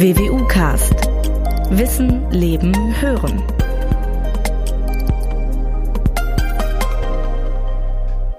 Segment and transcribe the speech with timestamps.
[0.00, 0.94] WWU Cast.
[1.70, 3.42] Wissen, Leben, Hören.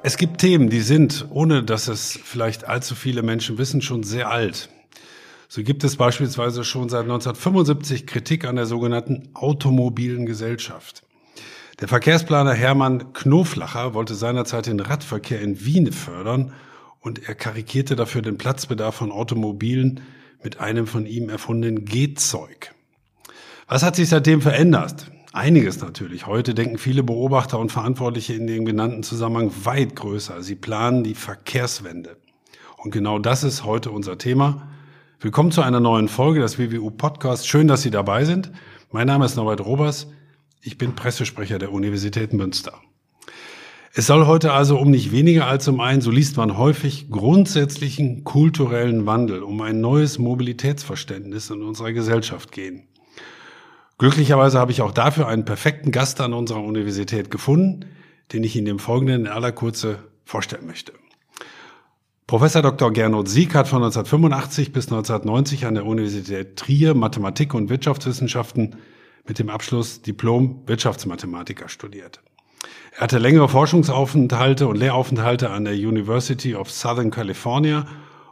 [0.02, 4.32] Es gibt Themen, die sind, ohne dass es vielleicht allzu viele Menschen wissen, schon sehr
[4.32, 4.70] alt.
[5.50, 11.04] So gibt es beispielsweise schon seit 1975 Kritik an der sogenannten automobilen Gesellschaft.
[11.82, 16.54] Der Verkehrsplaner Hermann Knoflacher wollte seinerzeit den Radverkehr in Wien fördern
[17.02, 20.00] und er karikierte dafür den Platzbedarf von Automobilen
[20.43, 22.74] mit einem von ihm erfundenen Gehzeug.
[23.68, 25.11] Was hat sich seitdem verändert?
[25.32, 26.25] Einiges natürlich.
[26.25, 30.42] Heute denken viele Beobachter und Verantwortliche in dem genannten Zusammenhang weit größer.
[30.42, 32.17] Sie planen die Verkehrswende.
[32.78, 34.70] Und genau das ist heute unser Thema.
[35.20, 37.47] Willkommen zu einer neuen Folge des WWU Podcast.
[37.47, 38.52] Schön, dass Sie dabei sind.
[38.92, 40.08] Mein Name ist Norbert Robers.
[40.61, 42.73] Ich bin Pressesprecher der Universität Münster.
[44.00, 48.23] Es soll heute also um nicht weniger als um einen, so liest man häufig, grundsätzlichen
[48.23, 52.88] kulturellen Wandel, um ein neues Mobilitätsverständnis in unserer Gesellschaft gehen.
[53.97, 57.88] Glücklicherweise habe ich auch dafür einen perfekten Gast an unserer Universität gefunden,
[58.31, 60.94] den ich Ihnen im Folgenden in aller Kurze vorstellen möchte.
[62.25, 62.94] Professor Dr.
[62.94, 68.78] Gernot Sieg hat von 1985 bis 1990 an der Universität Trier Mathematik und Wirtschaftswissenschaften
[69.28, 72.22] mit dem Abschluss Diplom Wirtschaftsmathematiker studiert.
[73.00, 77.86] Er hatte längere Forschungsaufenthalte und Lehraufenthalte an der University of Southern California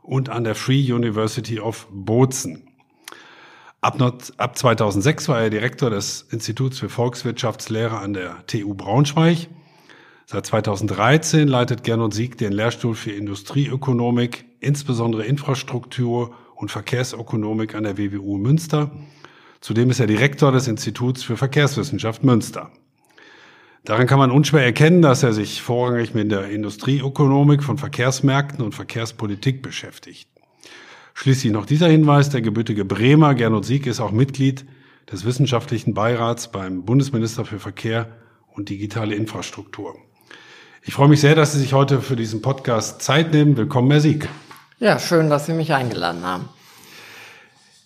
[0.04, 2.68] und an der Free University of Bozen.
[3.80, 4.02] Ab,
[4.36, 9.48] ab 2006 war er Direktor des Instituts für Volkswirtschaftslehre an der TU Braunschweig.
[10.26, 17.98] Seit 2013 leitet Gernot Sieg den Lehrstuhl für Industrieökonomik, insbesondere Infrastruktur und Verkehrsökonomik an der
[17.98, 18.92] WWU Münster.
[19.62, 22.70] Zudem ist er Direktor des Instituts für Verkehrswissenschaft Münster.
[23.88, 28.76] Daran kann man unschwer erkennen, dass er sich vorrangig mit der Industrieökonomik von Verkehrsmärkten und
[28.76, 30.28] Verkehrspolitik beschäftigt.
[31.14, 34.66] Schließlich noch dieser Hinweis, der gebürtige Bremer Gernot Sieg ist auch Mitglied
[35.10, 38.10] des wissenschaftlichen Beirats beim Bundesminister für Verkehr
[38.54, 39.96] und digitale Infrastruktur.
[40.82, 43.56] Ich freue mich sehr, dass Sie sich heute für diesen Podcast Zeit nehmen.
[43.56, 44.28] Willkommen, Herr Sieg.
[44.80, 46.50] Ja, schön, dass Sie mich eingeladen haben.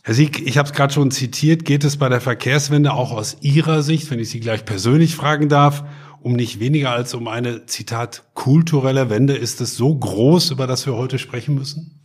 [0.04, 3.38] Herr Sieg, ich habe es gerade schon zitiert, geht es bei der Verkehrswende auch aus
[3.42, 5.84] Ihrer Sicht, wenn ich Sie gleich persönlich fragen darf,
[6.24, 9.36] um nicht weniger als um eine, Zitat, kulturelle Wende?
[9.36, 12.00] Ist es so groß, über das wir heute sprechen müssen?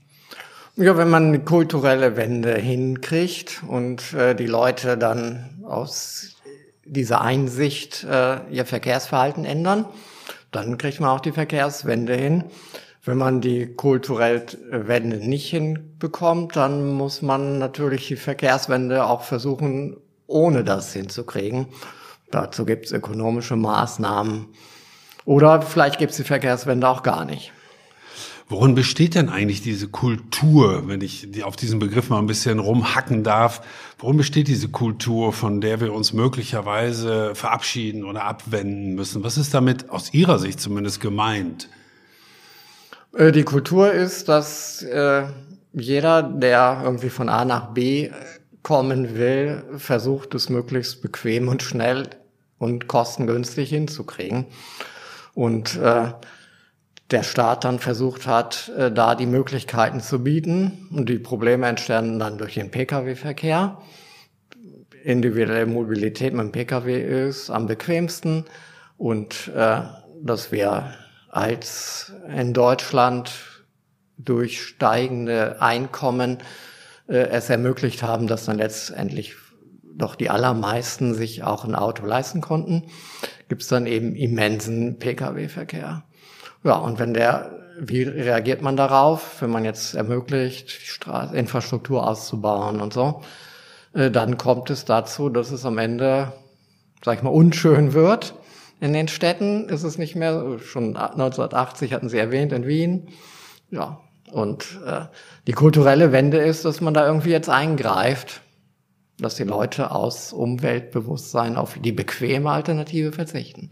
[0.77, 6.37] Ja, wenn man eine kulturelle Wende hinkriegt und äh, die Leute dann aus
[6.85, 9.87] dieser Einsicht äh, ihr Verkehrsverhalten ändern,
[10.53, 12.45] dann kriegt man auch die Verkehrswende hin.
[13.07, 19.97] Wenn man die kulturelle Wende nicht hinbekommt, dann muss man natürlich die Verkehrswende auch versuchen,
[20.27, 21.69] ohne das hinzukriegen.
[22.33, 24.47] Dazu gibt es ökonomische Maßnahmen.
[25.25, 27.53] Oder vielleicht gibt es die Verkehrswende auch gar nicht.
[28.49, 33.23] Worin besteht denn eigentlich diese Kultur, wenn ich auf diesen Begriff mal ein bisschen rumhacken
[33.23, 33.63] darf?
[33.99, 39.23] Worin besteht diese Kultur, von der wir uns möglicherweise verabschieden oder abwenden müssen?
[39.23, 41.69] Was ist damit aus Ihrer Sicht zumindest gemeint?
[43.17, 45.25] Äh, die Kultur ist, dass äh,
[45.73, 48.11] jeder, der irgendwie von A nach B
[48.63, 52.09] kommen will, versucht es möglichst bequem und schnell
[52.59, 54.47] und kostengünstig hinzukriegen.
[55.35, 56.13] Und äh,
[57.11, 60.89] der Staat dann versucht hat, äh, da die Möglichkeiten zu bieten.
[60.93, 63.79] Und die Probleme entstanden dann durch den Pkw-Verkehr.
[65.05, 68.45] Individuelle Mobilität mit dem Pkw ist am bequemsten
[68.99, 69.83] und äh,
[70.21, 70.93] dass wir
[71.37, 73.31] als in Deutschland
[74.17, 76.39] durch steigende Einkommen
[77.09, 79.37] äh, es ermöglicht haben, dass dann letztendlich
[79.83, 82.85] doch die allermeisten sich auch ein Auto leisten konnten,
[83.49, 86.05] gibt es dann eben immensen Pkw-Verkehr.
[86.65, 92.81] Ja, und wenn der, wie reagiert man darauf, wenn man jetzt ermöglicht, Straß Infrastruktur auszubauen
[92.81, 93.23] und so,
[93.93, 96.33] äh, dann kommt es dazu, dass es am Ende,
[97.05, 98.35] sag ich mal, unschön wird
[98.81, 103.09] in den Städten ist es nicht mehr, schon 1980 hatten Sie erwähnt, in Wien.
[103.71, 104.01] Ja,
[104.33, 105.03] und äh,
[105.47, 108.43] die kulturelle Wende ist, dass man da irgendwie jetzt eingreift,
[109.19, 113.71] dass die Leute aus Umweltbewusstsein auf die bequeme Alternative verzichten.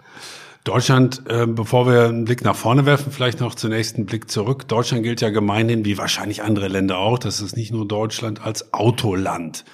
[0.64, 4.66] Deutschland, äh, bevor wir einen Blick nach vorne werfen, vielleicht noch zunächst einen Blick zurück.
[4.66, 8.72] Deutschland gilt ja gemeinhin, wie wahrscheinlich andere Länder auch, das ist nicht nur Deutschland, als
[8.72, 9.66] Autoland.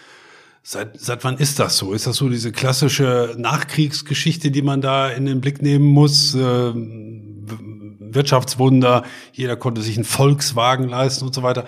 [0.62, 1.95] Seit, seit wann ist das so?
[1.95, 6.35] Ist das so diese klassische Nachkriegsgeschichte, die man da in den Blick nehmen muss?
[6.35, 6.73] Äh,
[8.12, 11.65] Wirtschaftswunder, jeder konnte sich einen Volkswagen leisten und so weiter.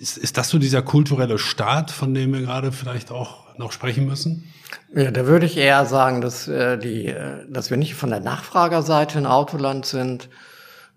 [0.00, 4.06] Ist, ist das so dieser kulturelle Staat, von dem wir gerade vielleicht auch noch sprechen
[4.06, 4.52] müssen?
[4.94, 8.20] Ja, da würde ich eher sagen, dass, äh, die, äh, dass wir nicht von der
[8.20, 10.28] Nachfragerseite ein Autoland sind,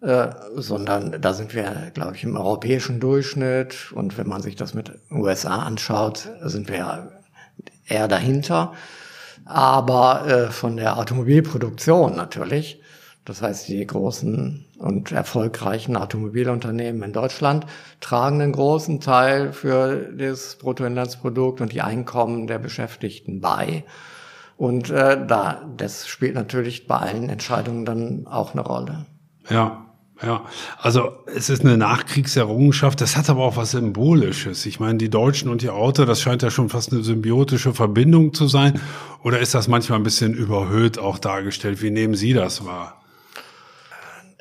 [0.01, 3.91] äh, sondern da sind wir, glaube ich, im europäischen Durchschnitt.
[3.93, 7.14] Und wenn man sich das mit USA anschaut, sind wir
[7.87, 8.73] eher dahinter.
[9.45, 12.81] Aber äh, von der Automobilproduktion natürlich,
[13.25, 17.65] das heißt die großen und erfolgreichen Automobilunternehmen in Deutschland
[18.01, 23.83] tragen einen großen Teil für das Bruttoinlandsprodukt und die Einkommen der Beschäftigten bei.
[24.57, 29.05] Und äh, da, das spielt natürlich bei allen Entscheidungen dann auch eine Rolle.
[29.49, 29.85] Ja,
[30.23, 30.45] ja,
[30.77, 34.65] also es ist eine Nachkriegserrungenschaft, das hat aber auch was Symbolisches.
[34.65, 38.33] Ich meine, die Deutschen und ihr Auto, das scheint ja schon fast eine symbiotische Verbindung
[38.33, 38.79] zu sein.
[39.23, 41.81] Oder ist das manchmal ein bisschen überhöht auch dargestellt?
[41.81, 43.01] Wie nehmen Sie das wahr?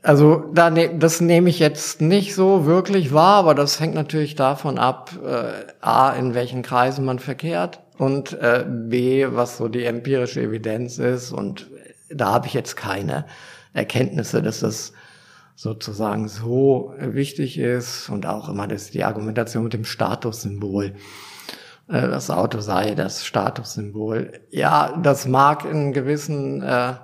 [0.04, 4.34] Also da ne, das nehme ich jetzt nicht so wirklich wahr, aber das hängt natürlich
[4.34, 9.84] davon ab, äh, a, in welchen Kreisen man verkehrt und äh, b, was so die
[9.84, 11.32] empirische Evidenz ist.
[11.32, 11.68] Und
[12.10, 13.24] da habe ich jetzt keine
[13.72, 14.92] Erkenntnisse, dass das
[15.54, 20.94] sozusagen so wichtig ist und auch immer das die Argumentation mit dem Statussymbol.
[21.88, 24.32] Äh, das Auto sei das Statussymbol.
[24.50, 26.94] Ja, das mag in gewissen äh,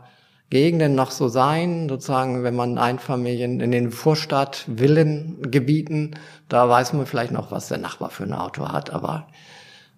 [0.50, 6.16] Gegenden noch so sein, sozusagen, wenn man Einfamilien in den Vorstadt, Villengebieten,
[6.48, 9.28] da weiß man vielleicht noch, was der Nachbar für ein Auto hat, aber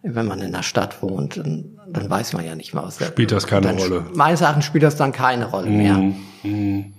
[0.03, 3.07] wenn man in der Stadt wohnt, dann, dann weiß man ja nicht mal, was der
[3.07, 4.05] Spielt das keine Rolle?
[4.15, 5.95] Meines Erachtens spielt das dann keine Rolle mehr.
[5.95, 6.95] Mm, mm.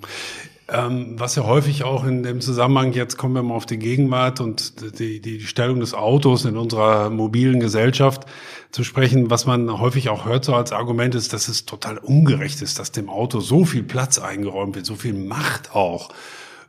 [0.73, 4.41] Ähm, was ja häufig auch in dem Zusammenhang, jetzt kommen wir mal auf die Gegenwart
[4.41, 8.25] und die, die, Stellung des Autos in unserer mobilen Gesellschaft
[8.71, 12.63] zu sprechen, was man häufig auch hört so als Argument ist, dass es total ungerecht
[12.63, 16.09] ist, dass dem Auto so viel Platz eingeräumt wird, so viel Macht auch.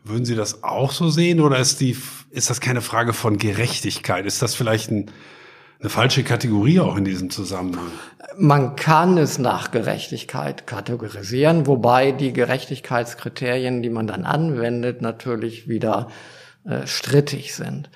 [0.05, 1.97] Würden Sie das auch so sehen oder ist die,
[2.31, 4.27] ist das keine Frage von Gerechtigkeit?
[4.27, 5.11] Ist das vielleicht ein,
[5.85, 7.93] eine falsche Kategorie auch in diesem Zusammenhang?
[8.39, 16.09] Man kann es nach Gerechtigkeit kategorisieren, wobei die Gerechtigkeitskriterien, die man dann anwendet, natürlich wieder
[16.65, 17.91] äh, strittig sind.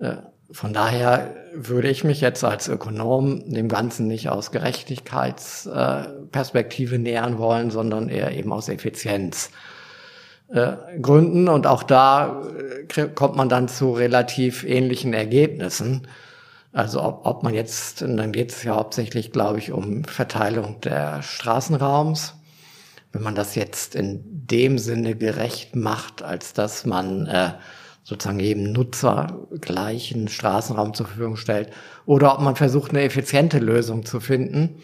[0.00, 0.16] Äh,
[0.50, 7.38] von daher würde ich mich jetzt als Ökonom dem Ganzen nicht aus Gerechtigkeitsperspektive äh, nähern
[7.38, 11.46] wollen, sondern eher eben aus Effizienzgründen.
[11.46, 12.42] Äh, Und auch da
[12.96, 16.08] äh, kommt man dann zu relativ ähnlichen Ergebnissen.
[16.72, 20.80] Also ob, ob man jetzt, und dann geht es ja hauptsächlich, glaube ich, um Verteilung
[20.80, 22.34] der Straßenraums.
[23.12, 27.54] Wenn man das jetzt in dem Sinne gerecht macht, als dass man äh,
[28.04, 31.70] sozusagen jedem Nutzer gleichen Straßenraum zur Verfügung stellt,
[32.06, 34.80] oder ob man versucht, eine effiziente Lösung zu finden,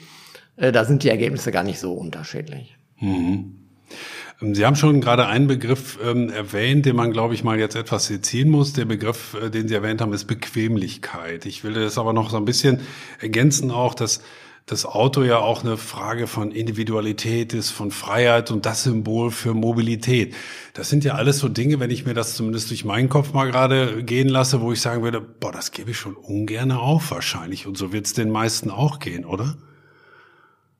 [0.56, 2.76] äh, da sind die Ergebnisse gar nicht so unterschiedlich.
[2.98, 3.56] Mhm.
[4.40, 7.76] Ähm, Sie haben schon gerade einen Begriff ähm, erwähnt, den man, glaube ich, mal jetzt
[7.76, 8.72] etwas sezieren muss.
[8.72, 11.46] Der Begriff, äh, den Sie erwähnt haben, ist Bequemlichkeit.
[11.46, 12.80] Ich will das aber noch so ein bisschen
[13.20, 14.22] ergänzen auch, dass
[14.66, 19.54] das Auto ja auch eine Frage von Individualität ist, von Freiheit und das Symbol für
[19.54, 20.34] Mobilität.
[20.74, 23.48] Das sind ja alles so Dinge, wenn ich mir das zumindest durch meinen Kopf mal
[23.48, 27.68] gerade gehen lasse, wo ich sagen würde, boah, das gebe ich schon ungern auf wahrscheinlich.
[27.68, 29.56] Und so wird es den meisten auch gehen, oder?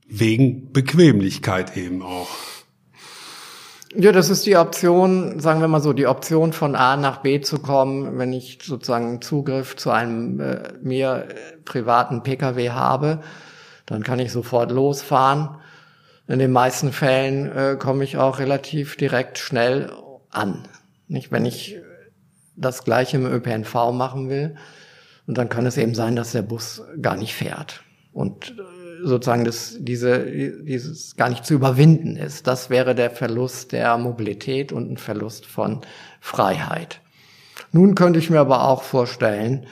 [0.08, 2.29] Wegen Bequemlichkeit eben auch.
[3.98, 7.40] Ja, das ist die Option, sagen wir mal so, die Option von A nach B
[7.40, 13.22] zu kommen, wenn ich sozusagen Zugriff zu einem äh, mir äh, privaten Pkw habe,
[13.87, 15.48] dann kann ich sofort losfahren.
[16.28, 19.90] In den meisten Fällen äh, komme ich auch relativ direkt schnell
[20.31, 20.69] an.
[21.08, 21.78] Nicht, wenn ich
[22.54, 24.56] das gleiche im ÖPNV machen will,
[25.26, 27.82] und dann kann es eben sein, dass der Bus gar nicht fährt.
[28.12, 30.20] Und äh, sozusagen das, diese,
[30.62, 32.46] dieses gar nicht zu überwinden ist.
[32.46, 35.81] Das wäre der Verlust der Mobilität und ein Verlust von
[36.20, 37.00] Freiheit.
[37.72, 39.67] Nun könnte ich mir aber auch vorstellen,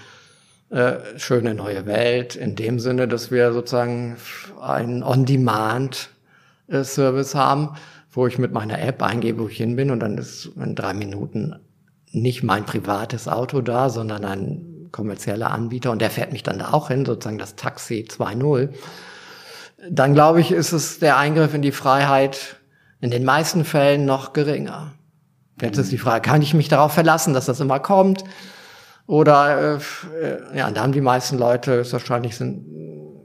[0.71, 4.17] äh, schöne neue Welt in dem Sinne, dass wir sozusagen
[4.61, 7.77] einen On-Demand-Service haben,
[8.11, 10.95] wo ich mit meiner App eingebe, wo ich hin bin und dann ist in drei
[10.95, 11.57] Minuten
[12.11, 16.73] nicht mein privates Auto da, sondern ein kommerzieller Anbieter und der fährt mich dann da
[16.73, 18.71] auch hin, sozusagen das Taxi 2.0
[19.91, 22.57] dann glaube ich, ist es der Eingriff in die Freiheit
[23.01, 24.93] in den meisten Fällen noch geringer.
[25.61, 28.25] Jetzt ist die Frage, kann ich mich darauf verlassen, dass das immer kommt?
[29.07, 29.79] Oder
[30.23, 32.65] äh, ja, da haben die meisten Leute wahrscheinlich sind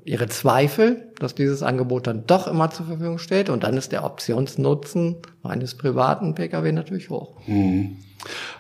[0.10, 3.48] ihre Zweifel, dass dieses Angebot dann doch immer zur Verfügung steht.
[3.50, 7.36] Und dann ist der Optionsnutzen meines privaten Pkw natürlich hoch.
[7.46, 7.98] Mhm.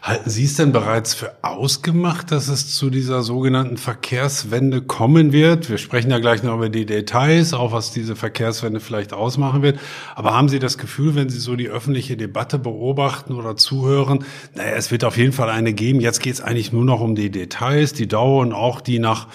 [0.04, 5.70] Halten Sie es denn bereits für ausgemacht, dass es zu dieser sogenannten Verkehrswende kommen wird?
[5.70, 9.80] Wir sprechen ja gleich noch über die Details, auch was diese Verkehrswende vielleicht ausmachen wird.
[10.16, 14.24] Aber haben Sie das Gefühl, wenn Sie so die öffentliche Debatte beobachten oder zuhören,
[14.56, 16.00] naja, es wird auf jeden Fall eine geben.
[16.00, 19.28] Jetzt geht es eigentlich nur noch um die Details, die Dauer und auch die nach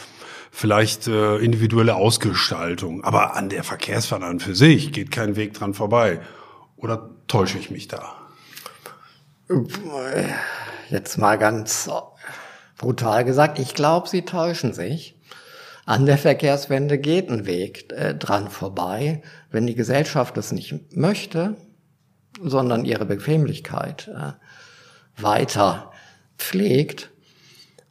[0.54, 3.02] vielleicht äh, individuelle Ausgestaltung.
[3.02, 6.20] Aber an der Verkehrswende an für sich geht kein Weg dran vorbei.
[6.76, 8.14] Oder täusche ich mich da?
[10.90, 11.90] Jetzt mal ganz
[12.78, 15.18] brutal gesagt, ich glaube, sie täuschen sich.
[15.86, 19.22] An der Verkehrswende geht ein Weg äh, dran vorbei.
[19.50, 21.56] Wenn die Gesellschaft das nicht möchte,
[22.40, 25.90] sondern ihre Bequemlichkeit äh, weiter
[26.38, 27.10] pflegt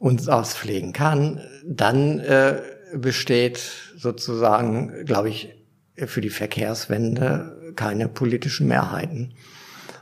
[0.04, 2.60] und auspflegen kann, dann äh,
[2.92, 3.58] besteht
[3.96, 5.54] sozusagen, glaube ich,
[5.96, 9.32] für die Verkehrswende keine politischen Mehrheiten.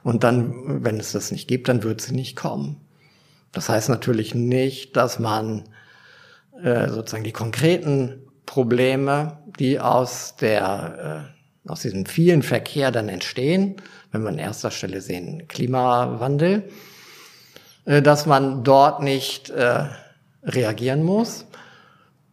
[0.02, 2.80] Und dann, wenn es das nicht gibt, dann wird sie nicht kommen.
[3.52, 5.68] Das heißt natürlich nicht, dass man
[6.60, 11.28] äh, sozusagen die konkreten Probleme, die aus der
[11.64, 13.76] äh, aus diesem vielen Verkehr dann entstehen,
[14.10, 16.68] wenn wir an erster Stelle sehen Klimawandel,
[17.84, 19.86] dass man dort nicht äh,
[20.42, 21.46] reagieren muss.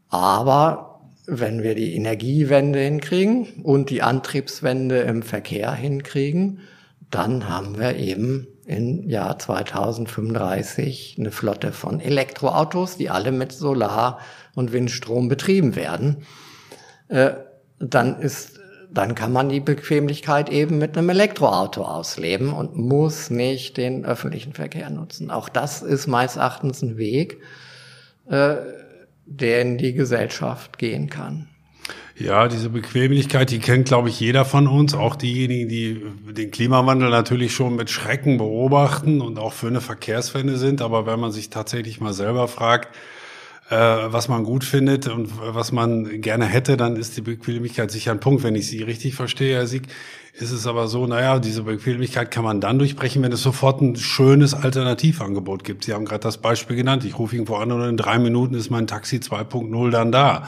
[0.10, 6.62] Aber wenn wir die Energiewende hinkriegen und die Antriebswende im Verkehr hinkriegen,
[7.12, 14.20] dann haben wir eben im Jahr 2035 eine Flotte von Elektroautos, die alle mit Solar-
[14.54, 16.24] und Windstrom betrieben werden.
[17.08, 17.32] Äh,
[17.80, 18.59] dann ist,
[18.92, 24.54] dann kann man die Bequemlichkeit eben mit einem Elektroauto ausleben und muss nicht den öffentlichen
[24.54, 25.30] Verkehr nutzen.
[25.30, 27.38] Auch das ist meines Erachtens ein Weg,
[28.30, 28.56] äh,
[29.26, 31.48] der in die Gesellschaft gehen kann.
[32.18, 36.04] Ja, diese Bequemlichkeit, die kennt, glaube ich, jeder von uns, auch diejenigen, die
[36.34, 40.82] den Klimawandel natürlich schon mit Schrecken beobachten und auch für eine Verkehrswende sind.
[40.82, 42.94] Aber wenn man sich tatsächlich mal selber fragt,
[43.70, 48.12] äh, was man gut findet und was man gerne hätte, dann ist die Bequemlichkeit sicher
[48.12, 48.44] ein Punkt.
[48.44, 49.84] Wenn ich Sie richtig verstehe, Herr Sieg,
[50.34, 53.96] ist es aber so, naja, diese Bequemlichkeit kann man dann durchbrechen, wenn es sofort ein
[53.96, 55.86] schönes Alternativangebot gibt.
[55.86, 57.06] Sie haben gerade das Beispiel genannt.
[57.06, 60.48] Ich rufe irgendwo an und in drei Minuten ist mein Taxi 2.0 dann da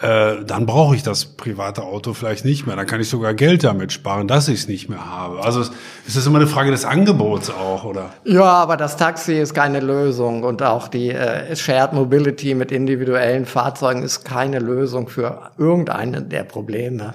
[0.00, 2.76] äh, dann brauche ich das private Auto vielleicht nicht mehr.
[2.76, 5.42] Dann kann ich sogar Geld damit sparen, dass ich es nicht mehr habe.
[5.42, 5.72] Also ist
[6.16, 8.10] das immer eine Frage des Angebots auch, oder?
[8.24, 13.46] Ja, aber das Taxi ist keine Lösung und auch die äh, Shared Mobility mit individuellen
[13.46, 17.14] Fahrzeugen ist keine Lösung für irgendeine der Probleme,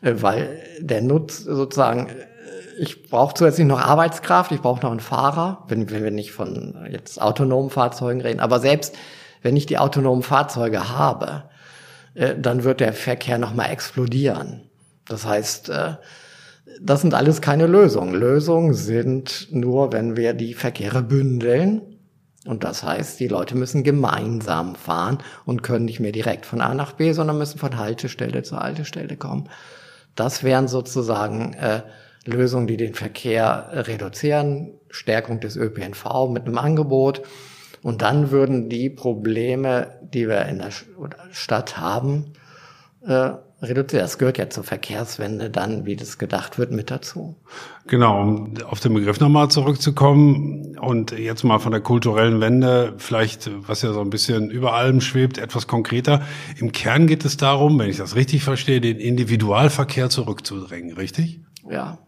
[0.00, 2.12] äh, weil der Nutz sozusagen äh,
[2.78, 6.86] ich brauche zusätzlich noch Arbeitskraft, ich brauche noch einen Fahrer, wenn, wenn wir nicht von
[6.90, 8.40] jetzt autonomen Fahrzeugen reden.
[8.40, 8.94] Aber selbst
[9.42, 11.44] wenn ich die autonomen Fahrzeuge habe,
[12.16, 14.62] dann wird der Verkehr nochmal explodieren.
[15.06, 15.94] Das heißt, äh,
[16.80, 18.14] das sind alles keine Lösungen.
[18.14, 21.82] Lösungen sind nur, wenn wir die Verkehre bündeln.
[22.44, 26.74] Und das heißt, die Leute müssen gemeinsam fahren und können nicht mehr direkt von A
[26.74, 29.48] nach B, sondern müssen von Haltestelle zu Haltestelle kommen.
[30.14, 31.82] Das wären sozusagen äh,
[32.24, 34.74] Lösungen, die den Verkehr reduzieren.
[34.90, 37.22] Stärkung des ÖPNV mit einem Angebot
[37.82, 40.70] und dann würden die Probleme, die wir in der
[41.30, 42.32] Stadt haben,
[43.06, 43.30] äh,
[43.62, 44.02] reduziert.
[44.02, 47.36] Das gehört ja zur Verkehrswende dann, wie das gedacht wird, mit dazu.
[47.86, 53.50] Genau, um auf den Begriff nochmal zurückzukommen und jetzt mal von der kulturellen Wende, vielleicht,
[53.66, 56.22] was ja so ein bisschen über allem schwebt, etwas konkreter.
[56.58, 61.40] Im Kern geht es darum, wenn ich das richtig verstehe, den Individualverkehr zurückzudrängen, richtig?
[61.68, 61.98] Ja.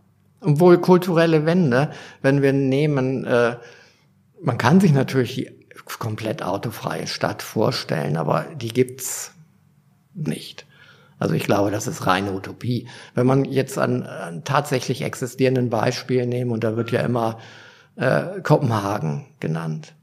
[0.40, 1.90] Obwohl kulturelle Wende,
[2.22, 3.56] wenn wir nehmen, äh,
[4.40, 5.58] man kann sich natürlich
[5.97, 9.33] komplett autofreie Stadt vorstellen, aber die gibt's
[10.14, 10.66] nicht.
[11.18, 12.88] Also ich glaube, das ist reine Utopie.
[13.14, 17.38] Wenn man jetzt an, an tatsächlich existierenden Beispielen nehmen, und da wird ja immer
[17.97, 19.95] äh, Kopenhagen genannt.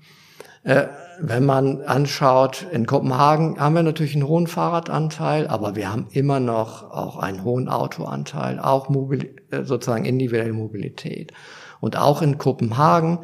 [0.63, 0.87] Äh,
[1.19, 6.41] wenn man anschaut, in Kopenhagen haben wir natürlich einen hohen Fahrradanteil, aber wir haben immer
[6.41, 11.31] noch auch einen hohen Autoanteil, auch Mobil äh, sozusagen individuelle Mobilität.
[11.79, 13.19] Und auch in Kopenhagen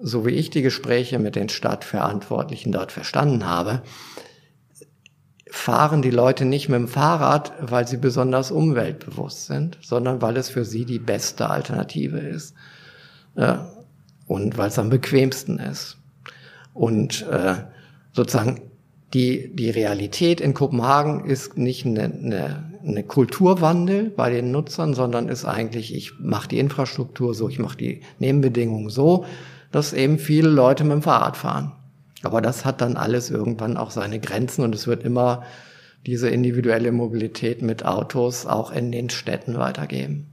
[0.00, 3.82] so wie ich die Gespräche mit den Stadtverantwortlichen dort verstanden habe,
[5.50, 10.48] fahren die Leute nicht mit dem Fahrrad, weil sie besonders umweltbewusst sind, sondern weil es
[10.48, 12.54] für sie die beste Alternative ist
[13.34, 13.56] äh,
[14.26, 15.98] und weil es am bequemsten ist.
[16.72, 17.56] Und äh,
[18.12, 18.60] sozusagen
[19.12, 25.28] die, die Realität in Kopenhagen ist nicht eine, eine, eine Kulturwandel bei den Nutzern, sondern
[25.28, 29.24] ist eigentlich, ich mache die Infrastruktur so, ich mache die Nebenbedingungen so,
[29.72, 31.72] dass eben viele Leute mit dem Fahrrad fahren.
[32.22, 35.42] Aber das hat dann alles irgendwann auch seine Grenzen und es wird immer
[36.06, 40.26] diese individuelle Mobilität mit Autos auch in den Städten weitergeben.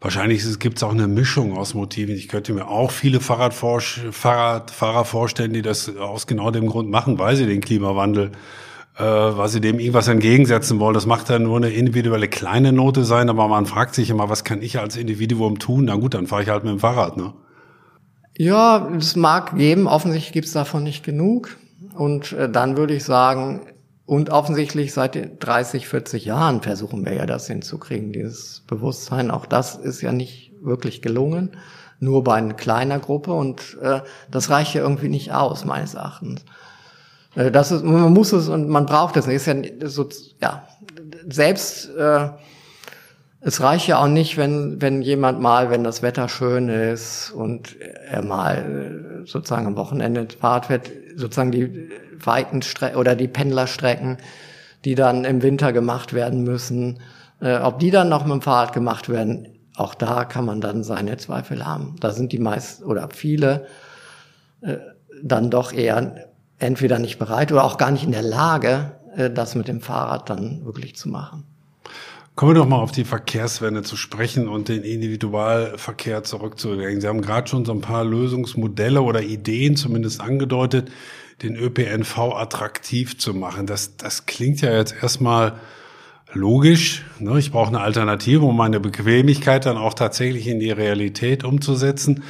[0.00, 2.14] Wahrscheinlich gibt es auch eine Mischung aus Motiven.
[2.14, 7.34] Ich könnte mir auch viele Fahrradfahrer vorstellen, die das aus genau dem Grund machen, weil
[7.34, 8.30] sie den Klimawandel,
[8.96, 10.94] äh, weil sie dem irgendwas entgegensetzen wollen.
[10.94, 14.44] Das macht ja nur eine individuelle kleine Note sein, aber man fragt sich immer, was
[14.44, 15.86] kann ich als Individuum tun?
[15.86, 17.16] Na gut, dann fahre ich halt mit dem Fahrrad.
[17.16, 17.32] Ne?
[18.38, 21.56] Ja, es mag geben, offensichtlich gibt es davon nicht genug.
[21.96, 23.66] Und äh, dann würde ich sagen,
[24.06, 29.32] und offensichtlich seit 30, 40 Jahren versuchen wir ja das hinzukriegen, dieses Bewusstsein.
[29.32, 31.56] Auch das ist ja nicht wirklich gelungen.
[32.00, 36.44] nur bei einer kleiner Gruppe und äh, das reicht ja irgendwie nicht aus, meines Erachtens.
[37.34, 39.26] Äh, das ist, man muss es und man braucht es.
[39.26, 40.08] Ist ja, so,
[40.40, 40.62] ja
[41.28, 42.28] selbst äh,
[43.40, 47.76] es reicht ja auch nicht, wenn, wenn jemand mal, wenn das Wetter schön ist und
[47.80, 54.18] er mal äh, sozusagen am Wochenende Fahrt wird, sozusagen die weiten Strecken oder die Pendlerstrecken,
[54.84, 57.00] die dann im Winter gemacht werden müssen,
[57.40, 60.82] äh, ob die dann noch mit dem Fahrrad gemacht werden, auch da kann man dann
[60.82, 61.94] seine Zweifel haben.
[62.00, 63.66] Da sind die meisten oder viele
[64.62, 64.78] äh,
[65.22, 66.28] dann doch eher
[66.58, 70.28] entweder nicht bereit oder auch gar nicht in der Lage, äh, das mit dem Fahrrad
[70.28, 71.44] dann wirklich zu machen.
[72.38, 77.00] Kommen wir doch mal auf die Verkehrswende zu sprechen und den Individualverkehr zurückzudenken.
[77.00, 80.88] Sie haben gerade schon so ein paar Lösungsmodelle oder Ideen zumindest angedeutet,
[81.42, 83.66] den ÖPNV attraktiv zu machen.
[83.66, 85.54] Das, das klingt ja jetzt erstmal
[86.32, 87.04] logisch.
[87.18, 87.40] Ne?
[87.40, 92.22] Ich brauche eine Alternative, um meine Bequemlichkeit dann auch tatsächlich in die Realität umzusetzen.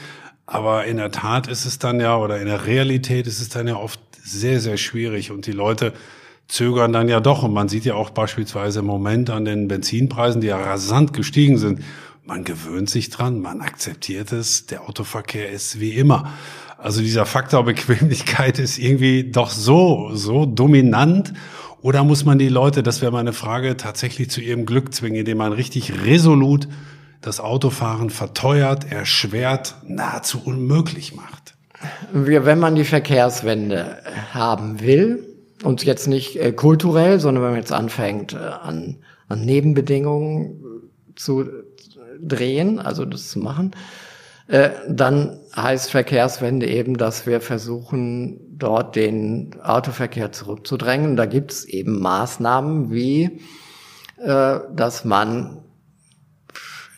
[0.47, 3.69] Aber in der Tat ist es dann ja, oder in der Realität ist es dann
[3.69, 5.93] ja oft sehr, sehr schwierig und die Leute
[6.49, 7.43] zögern dann ja doch.
[7.43, 11.59] Und man sieht ja auch beispielsweise im Moment an den Benzinpreisen, die ja rasant gestiegen
[11.59, 11.83] sind.
[12.25, 16.33] Man gewöhnt sich dran, man akzeptiert es, der Autoverkehr ist wie immer.
[16.77, 21.33] Also dieser Faktor Bequemlichkeit ist irgendwie doch so, so dominant.
[21.81, 25.39] Oder muss man die Leute, das wäre meine Frage, tatsächlich zu ihrem Glück zwingen, indem
[25.39, 26.69] man richtig resolut
[27.21, 31.55] das Autofahren verteuert, erschwert, nahezu unmöglich macht?
[32.13, 33.99] Wenn man die Verkehrswende
[34.33, 35.28] haben will,
[35.63, 38.97] und jetzt nicht äh, kulturell, sondern wenn man jetzt anfängt, äh, an,
[39.29, 41.45] an Nebenbedingungen zu
[42.21, 43.73] drehen, also das zu machen,
[44.49, 51.17] äh, dann heißt Verkehrswende eben, dass wir versuchen, dort den Autoverkehr zurückzudrängen.
[51.17, 53.41] Da gibt es eben Maßnahmen wie,
[54.17, 55.59] äh, dass man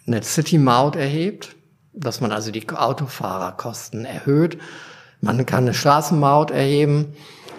[0.06, 1.56] eine City-Maut erhebt,
[1.92, 4.58] dass man also die Autofahrerkosten erhöht.
[5.20, 7.14] Man kann eine Straßenmaut erheben.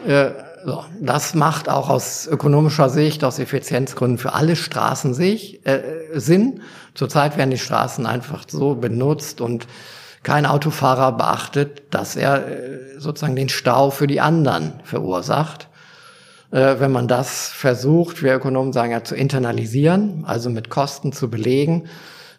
[0.07, 0.31] Äh,
[0.65, 5.81] so, das macht auch aus ökonomischer Sicht, aus Effizienzgründen für alle Straßen sich, äh,
[6.13, 6.61] Sinn.
[6.93, 9.67] Zurzeit werden die Straßen einfach so benutzt und
[10.23, 15.67] kein Autofahrer beachtet, dass er äh, sozusagen den Stau für die anderen verursacht.
[16.51, 21.29] Äh, wenn man das versucht, wir Ökonomen sagen ja, zu internalisieren, also mit Kosten zu
[21.29, 21.85] belegen,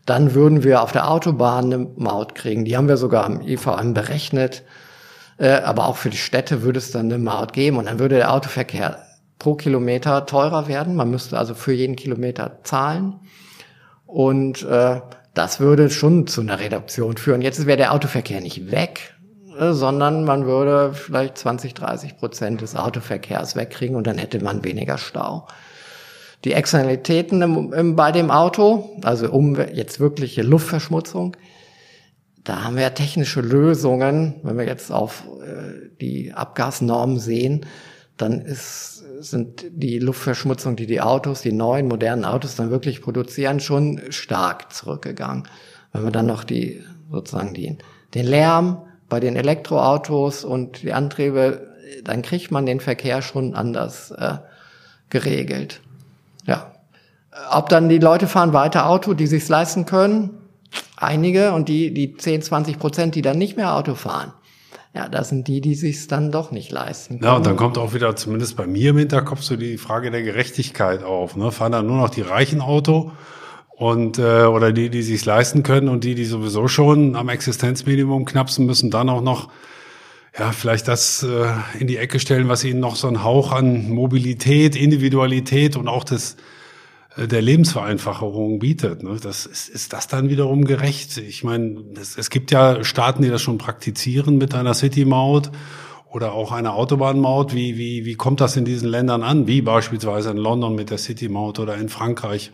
[0.07, 2.65] dann würden wir auf der Autobahn eine Maut kriegen.
[2.65, 4.63] Die haben wir sogar am IVM berechnet
[5.43, 8.15] äh, aber auch für die Städte würde es dann eine Maut geben und dann würde
[8.15, 8.99] der Autoverkehr
[9.41, 10.95] pro Kilometer teurer werden.
[10.95, 13.19] Man müsste also für jeden Kilometer zahlen.
[14.07, 15.01] Und äh,
[15.35, 17.43] das würde schon zu einer Reduktion führen.
[17.43, 19.15] Jetzt wäre der Autoverkehr nicht weg,
[19.59, 24.63] äh, sondern man würde vielleicht 20, 30 Prozent des Autoverkehrs wegkriegen und dann hätte man
[24.63, 25.49] weniger Stau.
[26.45, 31.37] Die Externalitäten im, im, bei dem Auto, also um jetzt wirkliche Luftverschmutzung,
[32.45, 34.41] da haben wir technische Lösungen.
[34.43, 37.67] Wenn wir jetzt auf äh, die Abgasnormen sehen,
[38.17, 43.61] dann ist, sind die Luftverschmutzung, die die Autos, die neuen modernen Autos dann wirklich produzieren,
[43.61, 45.45] schon stark zurückgegangen.
[45.93, 47.79] Wenn wir dann noch die sozusagen die,
[48.15, 51.69] den Lärm bei den Elektroautos und die Antriebe,
[52.05, 54.39] dann kriegt man den Verkehr schon anders äh,
[55.11, 55.81] geregelt.
[56.47, 56.73] Ja.
[57.51, 60.31] Ob dann die Leute fahren weiter Auto, die sich's leisten können,
[61.03, 64.33] einige und die, die 10, 20 Prozent, die dann nicht mehr Auto fahren.
[64.95, 67.25] Ja, das sind die, die sich dann doch nicht leisten können.
[67.25, 70.23] Ja, und dann kommt auch wieder, zumindest bei mir im Hinterkopf, so die Frage der
[70.23, 71.35] Gerechtigkeit auf.
[71.35, 71.51] Ne?
[71.51, 73.13] Fahren dann nur noch die reichen Auto
[73.71, 78.27] und äh, oder die, die sich leisten können und die, die sowieso schon am Existenzminimum
[78.27, 79.49] knapsen müssen, dann auch noch
[80.39, 81.47] ja, vielleicht das äh,
[81.79, 86.05] in die Ecke stellen, was ihnen noch so einen Hauch an Mobilität, Individualität und auch
[86.05, 86.37] das
[87.17, 89.03] der Lebensvereinfachung bietet.
[89.03, 89.17] Ne?
[89.23, 91.19] Das ist, ist das dann wiederum gerecht?
[91.19, 95.51] Ich meine, es, es gibt ja Staaten, die das schon praktizieren mit einer City-Maut
[96.11, 97.55] oder auch einer Autobahnmaut.
[97.55, 99.47] Wie, wie, wie kommt das in diesen Ländern an?
[99.47, 102.51] Wie beispielsweise in London mit der City-Maut oder in Frankreich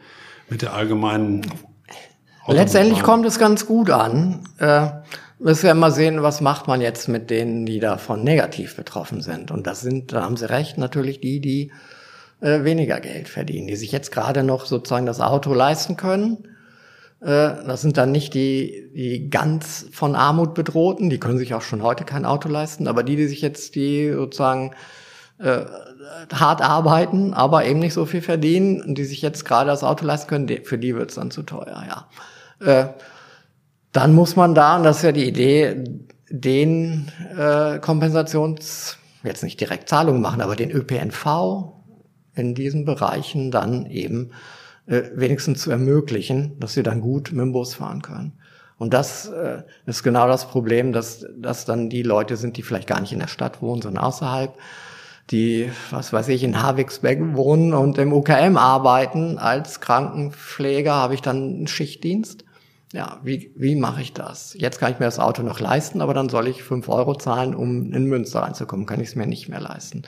[0.49, 1.47] mit der allgemeinen
[2.49, 4.41] Letztendlich kommt es ganz gut an.
[4.59, 4.87] Äh,
[5.39, 9.51] müssen wir mal sehen, was macht man jetzt mit denen, die davon negativ betroffen sind.
[9.51, 11.73] Und das sind, da haben Sie recht, natürlich die, die
[12.41, 16.49] äh, weniger Geld verdienen, die sich jetzt gerade noch sozusagen das Auto leisten können.
[17.21, 17.27] Äh,
[17.67, 21.83] das sind dann nicht die, die ganz von Armut bedrohten, die können sich auch schon
[21.83, 24.73] heute kein Auto leisten, aber die, die sich jetzt die sozusagen
[25.39, 25.65] äh,
[26.33, 30.05] hart arbeiten, aber eben nicht so viel verdienen und die sich jetzt gerade das Auto
[30.05, 32.09] leisten können, für die wird's dann zu teuer, ja.
[32.65, 32.89] Äh,
[33.93, 35.83] dann muss man da, und das ist ja die Idee,
[36.29, 41.78] den äh, Kompensations, jetzt nicht direkt Zahlungen machen, aber den ÖPNV
[42.39, 44.31] in diesen Bereichen dann eben
[44.87, 48.33] äh, wenigstens zu ermöglichen, dass sie dann gut mit dem Bus fahren können.
[48.79, 52.89] Und das äh, ist genau das Problem, dass, dass dann die Leute sind, die vielleicht
[52.89, 54.57] gar nicht in der Stadt wohnen, sondern außerhalb,
[55.31, 59.37] die, was weiß ich, in Havixbeck wohnen und im UKM arbeiten.
[59.37, 62.45] Als Krankenpfleger habe ich dann einen Schichtdienst.
[62.95, 64.55] Ja, wie, wie mache ich das?
[64.57, 67.55] Jetzt kann ich mir das Auto noch leisten, aber dann soll ich fünf Euro zahlen,
[67.55, 68.87] um in Münster reinzukommen.
[68.87, 70.03] Kann ich es mir nicht mehr leisten.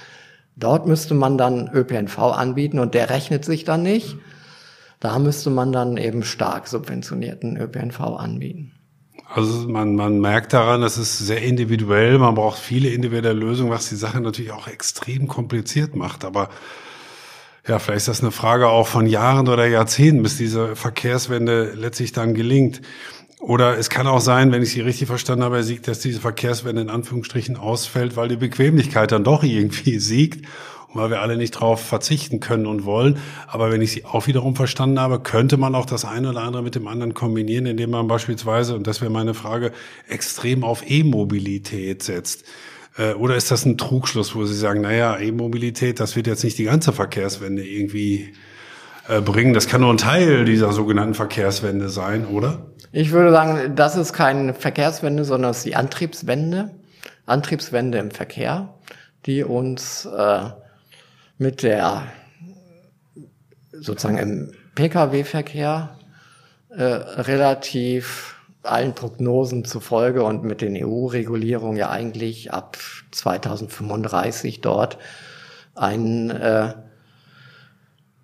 [0.61, 4.17] Dort müsste man dann ÖPNV anbieten und der rechnet sich dann nicht.
[5.01, 8.73] Da müsste man dann eben stark subventionierten ÖPNV anbieten.
[9.33, 13.89] Also man, man merkt daran, das ist sehr individuell, man braucht viele individuelle Lösungen, was
[13.89, 16.25] die Sache natürlich auch extrem kompliziert macht.
[16.25, 16.51] Aber
[17.67, 22.13] ja, vielleicht ist das eine Frage auch von Jahren oder Jahrzehnten, bis diese Verkehrswende letztlich
[22.13, 22.83] dann gelingt.
[23.41, 26.21] Oder es kann auch sein, wenn ich Sie richtig verstanden habe, Herr Sieg, dass diese
[26.21, 30.47] Verkehrswende in Anführungsstrichen ausfällt, weil die Bequemlichkeit dann doch irgendwie siegt
[30.89, 33.19] und weil wir alle nicht darauf verzichten können und wollen.
[33.47, 36.63] Aber wenn ich Sie auch wiederum verstanden habe, könnte man auch das eine oder andere
[36.63, 39.73] mit dem anderen kombinieren, indem man beispielsweise, und das wäre meine Frage,
[40.07, 42.45] extrem auf E-Mobilität setzt.
[42.99, 46.59] Äh, oder ist das ein Trugschluss, wo Sie sagen, naja, E-Mobilität, das wird jetzt nicht
[46.59, 48.35] die ganze Verkehrswende irgendwie
[49.25, 49.55] bringen.
[49.55, 52.67] Das kann nur ein Teil dieser sogenannten Verkehrswende sein, oder?
[52.93, 56.71] Ich würde sagen, das ist keine Verkehrswende, sondern es ist die Antriebswende.
[57.27, 58.75] Antriebswende im Verkehr,
[59.27, 60.41] die uns äh,
[61.39, 62.05] mit der
[63.73, 65.97] sozusagen im Pkw-Verkehr
[66.71, 72.77] äh, relativ allen Prognosen zufolge und mit den EU-Regulierungen ja eigentlich ab
[73.13, 74.99] 2035 dort
[75.75, 76.75] einen äh,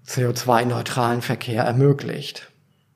[0.08, 2.50] CO2-neutralen Verkehr ermöglicht.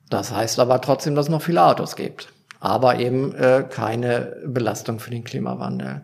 [0.09, 4.99] Das heißt aber trotzdem, dass es noch viele Autos gibt, aber eben äh, keine Belastung
[4.99, 6.01] für den Klimawandel.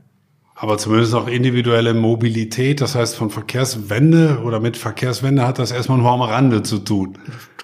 [0.55, 5.99] Aber zumindest auch individuelle Mobilität, das heißt von Verkehrswende oder mit Verkehrswende hat das erstmal
[5.99, 7.17] nur am Rande zu tun.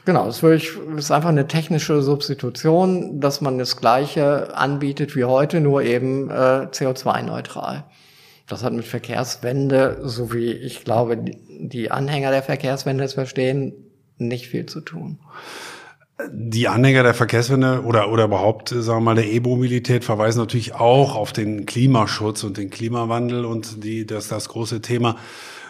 [0.06, 5.82] Genau, das ist einfach eine technische Substitution, dass man das Gleiche anbietet wie heute, nur
[5.82, 7.86] eben äh, CO2-neutral.
[8.54, 13.74] Das hat mit Verkehrswende, so wie ich glaube, die Anhänger der Verkehrswende es verstehen,
[14.20, 15.18] nicht viel zu tun.
[16.32, 21.16] Die Anhänger der Verkehrswende oder, oder überhaupt, sagen wir mal, der E-Mobilität verweisen natürlich auch
[21.16, 25.16] auf den Klimaschutz und den Klimawandel und die, das, das große Thema.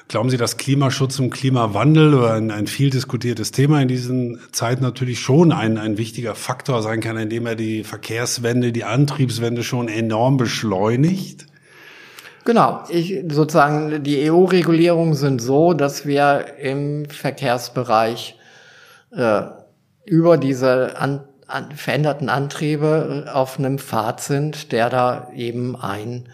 [0.10, 4.84] Glauben Sie, dass Klimaschutz und Klimawandel oder ein, ein viel diskutiertes Thema in diesen Zeiten
[4.84, 9.88] natürlich schon ein, ein wichtiger Faktor sein kann, indem er die Verkehrswende, die Antriebswende schon
[9.88, 11.46] enorm beschleunigt?
[12.45, 18.38] Genau, ich, sozusagen die EU-Regulierungen sind so, dass wir im Verkehrsbereich
[19.12, 19.43] äh,
[20.06, 26.29] über diese an, an, veränderten Antriebe auf einem Pfad sind, der da eben einen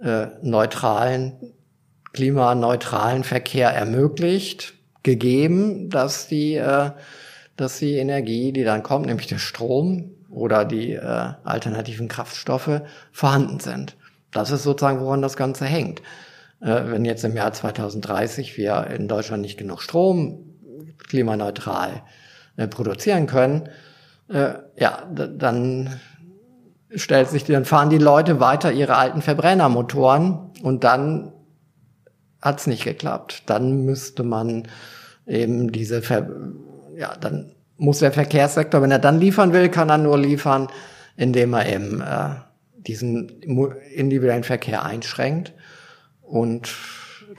[0.00, 1.34] äh, neutralen,
[2.14, 6.92] klimaneutralen Verkehr ermöglicht, gegeben, dass die, äh,
[7.56, 12.80] dass die Energie, die dann kommt, nämlich der Strom oder die äh, alternativen Kraftstoffe,
[13.12, 13.96] vorhanden sind.
[14.32, 16.00] Das ist sozusagen, woran das Ganze hängt.
[16.60, 20.56] Äh, wenn jetzt im Jahr 2030 wir in Deutschland nicht genug Strom
[21.08, 22.02] klimaneutral
[22.56, 23.68] äh, produzieren können,
[24.28, 26.00] äh, ja, dann
[26.94, 31.32] stellt sich, dann fahren die Leute weiter ihre alten Verbrennermotoren und dann
[32.40, 33.44] hat's nicht geklappt.
[33.46, 34.68] Dann müsste man
[35.26, 36.28] eben diese, Ver
[36.96, 40.68] ja, dann muss der Verkehrssektor, wenn er dann liefern will, kann er nur liefern,
[41.16, 42.34] indem er eben äh,
[42.86, 43.28] diesen
[43.94, 45.52] individuellen Verkehr einschränkt
[46.22, 46.74] und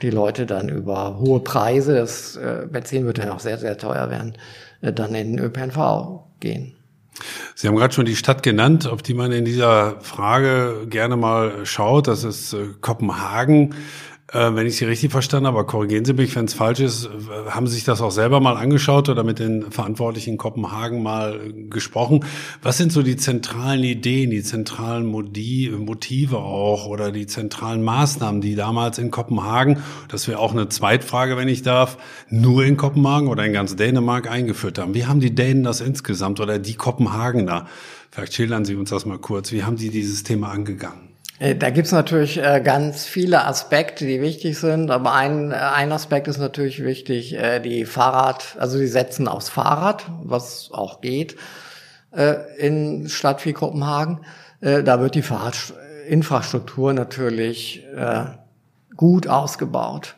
[0.02, 4.10] die Leute dann über hohe Preise, das äh, Benzin wird dann auch sehr, sehr teuer
[4.10, 4.36] werden,
[4.80, 6.74] äh, dann in den ÖPNV gehen.
[7.54, 11.64] Sie haben gerade schon die Stadt genannt, auf die man in dieser Frage gerne mal
[11.64, 12.08] schaut.
[12.08, 13.74] Das ist äh, Kopenhagen.
[14.32, 17.50] Äh, wenn ich Sie richtig verstanden habe, korrigieren Sie mich, wenn es falsch ist, äh,
[17.50, 21.40] haben Sie sich das auch selber mal angeschaut oder mit den Verantwortlichen in Kopenhagen mal
[21.40, 22.24] äh, gesprochen?
[22.62, 28.54] Was sind so die zentralen Ideen, die zentralen Motive auch oder die zentralen Maßnahmen, die
[28.54, 31.98] damals in Kopenhagen, das wäre auch eine Zweitfrage, wenn ich darf,
[32.30, 34.94] nur in Kopenhagen oder in ganz Dänemark eingeführt haben?
[34.94, 37.66] Wie haben die Dänen das insgesamt oder die Kopenhagener?
[38.10, 39.52] Vielleicht schildern Sie uns das mal kurz.
[39.52, 41.13] Wie haben die dieses Thema angegangen?
[41.38, 45.92] Äh, da gibt's natürlich äh, ganz viele Aspekte, die wichtig sind, aber ein, äh, ein
[45.92, 51.36] Aspekt ist natürlich wichtig, die Fahrrad, also die setzen aufs Fahrrad, was auch geht
[52.58, 54.20] in Stadt wie Kopenhagen.
[54.60, 57.84] Da wird die Fahrradinfrastruktur natürlich
[58.96, 60.14] gut ausgebaut,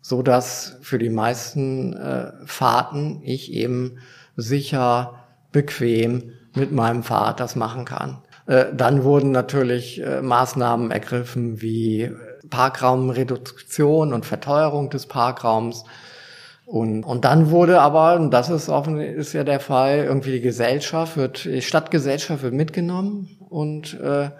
[0.00, 1.98] so dass für die meisten
[2.46, 3.98] Fahrten ich eben
[4.36, 8.18] sicher, bequem mit meinem Fahrrad das machen kann.
[8.52, 12.10] Äh, dann wurden natürlich äh, Maßnahmen ergriffen wie
[12.50, 15.84] Parkraumreduktion und Verteuerung des Parkraums.
[16.66, 20.40] Und, und dann wurde aber, und das ist offen, ist ja der Fall, irgendwie die
[20.40, 24.30] Gesellschaft wird, die Stadtgesellschaft wird mitgenommen und äh, äh,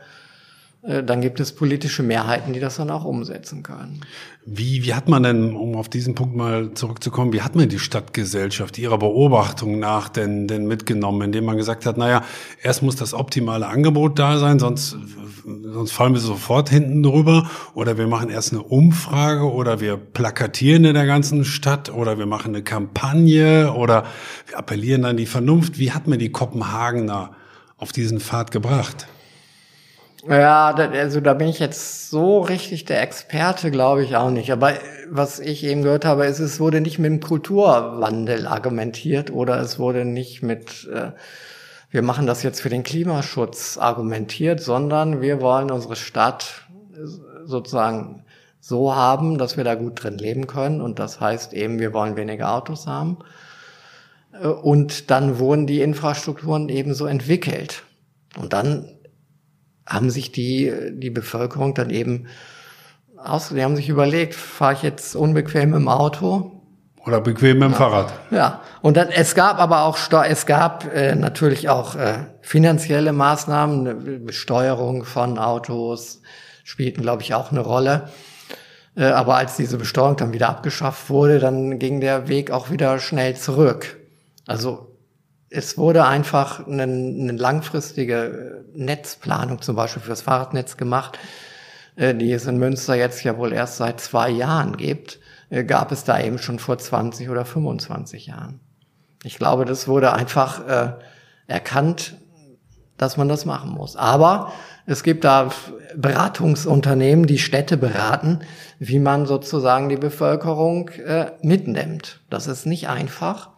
[0.83, 4.01] dann gibt es politische Mehrheiten, die das dann auch umsetzen können.
[4.45, 7.79] Wie, wie hat man denn, um auf diesen Punkt mal zurückzukommen, wie hat man die
[7.79, 12.25] Stadtgesellschaft ihrer Beobachtung nach denn, denn mitgenommen, indem man gesagt hat, naja,
[12.61, 14.97] erst muss das optimale Angebot da sein, sonst,
[15.45, 20.85] sonst fallen wir sofort hinten drüber, oder wir machen erst eine Umfrage, oder wir plakatieren
[20.85, 24.05] in der ganzen Stadt, oder wir machen eine Kampagne, oder
[24.49, 25.79] wir appellieren an die Vernunft.
[25.79, 27.37] Wie hat man die Kopenhagener
[27.77, 29.07] auf diesen Pfad gebracht?
[30.29, 34.53] Ja, also da bin ich jetzt so richtig der Experte, glaube ich auch nicht.
[34.53, 34.75] Aber
[35.11, 39.81] was ich eben gehört habe, ist, es wurde nicht mit dem Kulturwandel argumentiert oder es
[39.81, 41.11] wurde nicht mit, äh,
[41.91, 46.63] wir machen das jetzt für den Klimaschutz argumentiert, sondern wir wollen unsere Stadt
[47.45, 48.25] sozusagen
[48.61, 50.81] so haben, dass wir da gut drin leben können.
[50.81, 53.19] Und das heißt eben, wir wollen weniger Autos haben.
[54.41, 57.83] Äh, und dann wurden die Infrastrukturen eben so entwickelt.
[58.39, 58.89] Und dann
[59.87, 62.27] haben sich die, die Bevölkerung dann eben
[63.17, 66.63] aus, die haben sich überlegt, fahre ich jetzt unbequem im Auto?
[67.05, 67.79] Oder bequem mit dem ja.
[67.79, 68.13] Fahrrad.
[68.31, 73.81] Ja, und dann, es gab aber auch, es gab äh, natürlich auch äh, finanzielle Maßnahmen,
[73.81, 76.23] eine Besteuerung von Autos
[76.65, 78.09] spielten, glaube ich, auch eine Rolle.
[78.97, 82.99] Äh, aber als diese Besteuerung dann wieder abgeschafft wurde, dann ging der Weg auch wieder
[83.01, 83.99] schnell zurück.
[84.47, 84.92] Also
[85.53, 91.19] es wurde einfach eine, eine langfristige Netzplanung zum Beispiel fürs Fahrradnetz gemacht,
[91.97, 95.93] äh, die es in Münster jetzt ja wohl erst seit zwei Jahren gibt, äh, gab
[95.93, 98.61] es da eben schon vor 20 oder 25 Jahren.
[99.25, 100.93] Ich glaube, das wurde einfach äh,
[101.47, 102.17] erkannt,
[102.97, 103.97] dass man das machen muss.
[103.97, 104.53] Aber
[104.87, 105.51] es gibt da
[105.95, 108.41] Beratungsunternehmen, die Städte beraten,
[108.79, 112.21] wie man sozusagen die Bevölkerung äh, mitnimmt.
[112.31, 113.51] Das ist nicht einfach.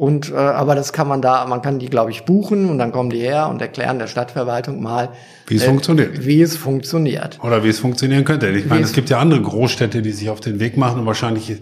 [0.00, 2.90] Und äh, aber das kann man da, man kann die, glaube ich, buchen und dann
[2.90, 5.10] kommen die her und erklären der Stadtverwaltung mal,
[5.46, 6.24] wie es äh, funktioniert.
[6.24, 7.38] Wie es funktioniert.
[7.42, 8.48] Oder wie es funktionieren könnte.
[8.48, 11.54] Ich meine, es gibt ja andere Großstädte, die sich auf den Weg machen und wahrscheinlich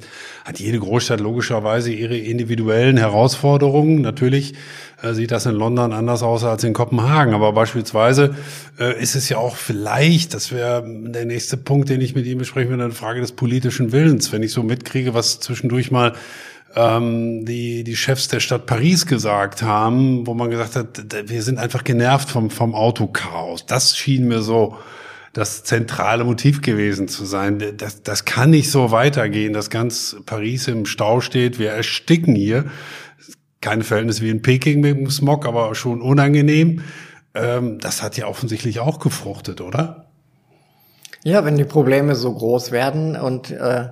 [0.45, 4.03] hat jede Großstadt logischerweise ihre individuellen Herausforderungen.
[4.03, 4.55] Natürlich
[5.03, 8.37] äh, sieht das in London anders aus als in Kopenhagen, aber beispielsweise
[8.79, 12.39] äh, ist es ja auch vielleicht, das wäre der nächste Punkt, den ich mit Ihnen
[12.39, 14.31] besprechen würde, eine Frage des politischen Willens.
[14.31, 16.13] Wenn ich so mitkriege, was zwischendurch mal
[16.75, 21.59] ähm, die, die Chefs der Stadt Paris gesagt haben, wo man gesagt hat, wir sind
[21.59, 23.67] einfach genervt vom, vom Autochaos.
[23.67, 24.77] Das schien mir so
[25.33, 27.63] das zentrale Motiv gewesen zu sein.
[27.77, 31.59] Das, das kann nicht so weitergehen, dass ganz Paris im Stau steht.
[31.59, 32.65] Wir ersticken hier.
[33.61, 36.83] Kein Verhältnis wie in Peking mit dem Smog, aber schon unangenehm.
[37.35, 40.07] Ähm, das hat ja offensichtlich auch gefruchtet, oder?
[41.25, 43.89] Ja, wenn die Probleme so groß werden und äh,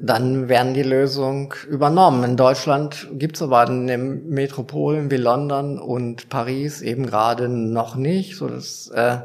[0.00, 2.24] dann werden die Lösungen übernommen.
[2.24, 7.94] In Deutschland gibt es aber in den Metropolen wie London und Paris eben gerade noch
[7.94, 9.18] nicht, so dass, äh,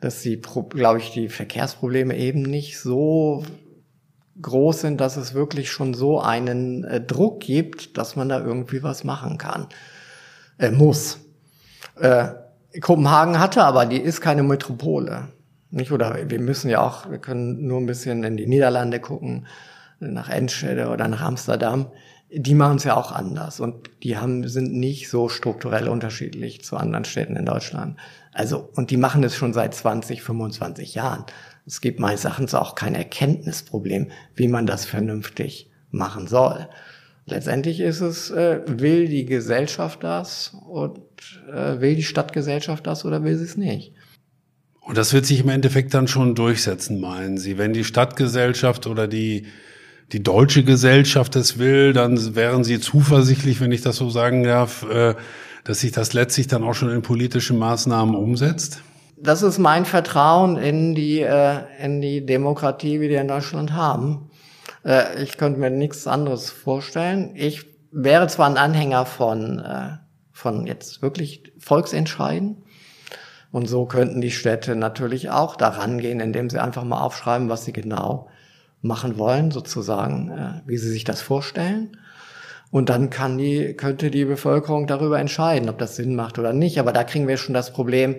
[0.00, 3.42] dass die, glaube ich, die Verkehrsprobleme eben nicht so
[4.42, 8.82] groß sind, dass es wirklich schon so einen äh, Druck gibt, dass man da irgendwie
[8.82, 9.68] was machen kann,
[10.58, 11.20] äh, muss.
[11.96, 12.28] Äh,
[12.80, 15.28] Kopenhagen hatte aber, die ist keine Metropole.
[15.74, 15.90] Nicht?
[15.90, 19.46] Oder wir müssen ja auch, wir können nur ein bisschen in die Niederlande gucken,
[19.98, 21.86] nach Enschede oder nach Amsterdam.
[22.30, 26.76] Die machen es ja auch anders und die haben, sind nicht so strukturell unterschiedlich zu
[26.76, 27.98] anderen Städten in Deutschland.
[28.32, 31.24] Also, und die machen es schon seit 20, 25 Jahren.
[31.66, 36.68] Es gibt meines Erachtens auch kein Erkenntnisproblem, wie man das vernünftig machen soll.
[37.26, 41.00] Letztendlich ist es, äh, will die Gesellschaft das und
[41.52, 43.92] äh, will die Stadtgesellschaft das oder will sie es nicht?
[44.84, 47.56] Und das wird sich im Endeffekt dann schon durchsetzen, meinen Sie?
[47.56, 49.46] Wenn die Stadtgesellschaft oder die,
[50.12, 54.82] die deutsche Gesellschaft es will, dann wären Sie zuversichtlich, wenn ich das so sagen darf,
[54.88, 55.14] äh,
[55.64, 58.82] dass sich das letztlich dann auch schon in politischen Maßnahmen umsetzt?
[59.16, 64.28] Das ist mein Vertrauen in die, äh, in die Demokratie, wie wir in Deutschland haben.
[64.84, 67.30] Äh, ich könnte mir nichts anderes vorstellen.
[67.36, 69.62] Ich wäre zwar ein Anhänger von,
[70.32, 72.63] von jetzt wirklich Volksentscheiden,
[73.54, 77.64] und so könnten die Städte natürlich auch daran gehen, indem sie einfach mal aufschreiben, was
[77.64, 78.26] sie genau
[78.82, 81.96] machen wollen, sozusagen, äh, wie sie sich das vorstellen.
[82.72, 86.80] Und dann kann die, könnte die Bevölkerung darüber entscheiden, ob das Sinn macht oder nicht.
[86.80, 88.16] Aber da kriegen wir schon das Problem,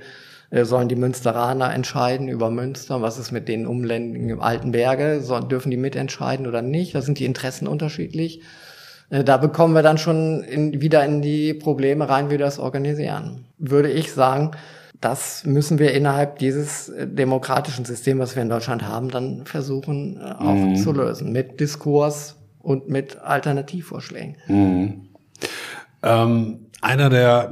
[0.51, 3.01] äh, sollen die Münsteraner entscheiden über Münster?
[3.01, 5.21] Was ist mit den umländigen alten Berge?
[5.51, 6.95] Dürfen die mitentscheiden oder nicht?
[6.95, 8.39] Da sind die Interessen unterschiedlich.
[9.09, 12.57] Äh, da bekommen wir dann schon in, wieder in die Probleme rein, wie wir das
[12.57, 13.43] organisieren.
[13.57, 14.51] Würde ich sagen,
[15.01, 20.17] das müssen wir innerhalb dieses äh, demokratischen Systems, was wir in Deutschland haben, dann versuchen
[20.17, 20.75] äh, auch mhm.
[20.75, 21.31] zu lösen.
[21.31, 24.37] Mit Diskurs und mit Alternativvorschlägen.
[24.47, 25.09] Mhm.
[26.03, 27.51] Ähm, einer der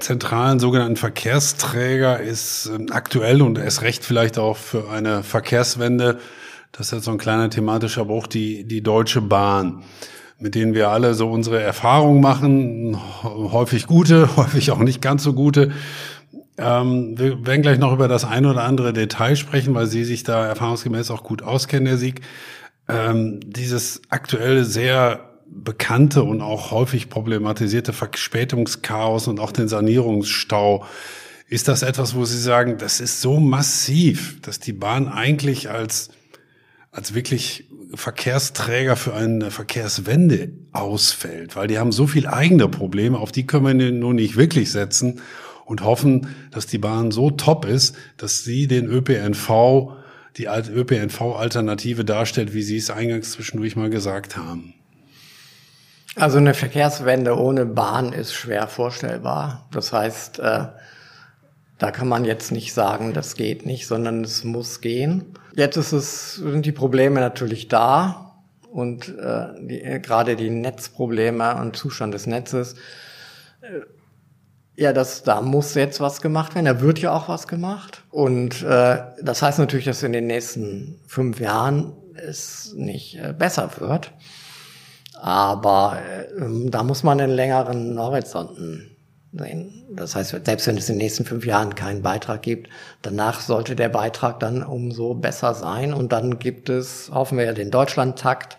[0.00, 6.18] zentralen sogenannten Verkehrsträger ist äh, aktuell und erst recht vielleicht auch für eine Verkehrswende,
[6.72, 9.82] das ist jetzt so ein kleiner thematischer Bruch, die, die Deutsche Bahn,
[10.38, 15.34] mit denen wir alle so unsere Erfahrungen machen, häufig gute, häufig auch nicht ganz so
[15.34, 15.72] gute.
[16.60, 20.24] Ähm, wir werden gleich noch über das ein oder andere Detail sprechen, weil Sie sich
[20.24, 22.20] da erfahrungsgemäß auch gut auskennen, Herr Sieg.
[22.86, 30.84] Ähm, dieses aktuelle sehr bekannte und auch häufig problematisierte Verspätungschaos und auch den Sanierungsstau.
[31.48, 36.10] Ist das etwas, wo Sie sagen, das ist so massiv, dass die Bahn eigentlich als,
[36.92, 41.56] als wirklich Verkehrsträger für eine Verkehrswende ausfällt?
[41.56, 45.20] Weil die haben so viel eigene Probleme, auf die können wir nun nicht wirklich setzen
[45.70, 49.92] und hoffen, dass die Bahn so top ist, dass sie den ÖPNV,
[50.36, 54.74] die ÖPNV-Alternative darstellt, wie Sie es eingangs zwischendurch mal gesagt haben.
[56.16, 59.68] Also eine Verkehrswende ohne Bahn ist schwer vorstellbar.
[59.70, 60.66] Das heißt, äh,
[61.78, 65.34] da kann man jetzt nicht sagen, das geht nicht, sondern es muss gehen.
[65.54, 68.34] Jetzt ist es, sind die Probleme natürlich da
[68.72, 72.74] und äh, die, äh, gerade die Netzprobleme und Zustand des Netzes.
[74.80, 76.64] Ja, das, da muss jetzt was gemacht werden.
[76.64, 78.02] Da wird ja auch was gemacht.
[78.08, 83.68] Und äh, das heißt natürlich, dass in den nächsten fünf Jahren es nicht äh, besser
[83.76, 84.12] wird.
[85.20, 85.98] Aber
[86.34, 88.96] äh, da muss man einen längeren Horizonten
[89.34, 89.84] sehen.
[89.90, 92.70] Das heißt, selbst wenn es in den nächsten fünf Jahren keinen Beitrag gibt,
[93.02, 95.92] danach sollte der Beitrag dann umso besser sein.
[95.92, 98.56] Und dann gibt es, hoffen wir ja, den Deutschlandtakt.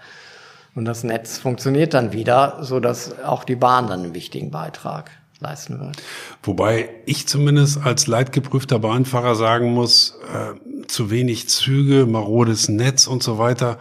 [0.76, 5.10] Und das Netz funktioniert dann wieder, so dass auch die Bahn dann einen wichtigen Beitrag
[5.42, 6.02] leisten wird.
[6.44, 13.22] Wobei ich zumindest als leidgeprüfter Bahnfahrer sagen muss, äh, zu wenig Züge, marodes Netz und
[13.22, 13.78] so weiter.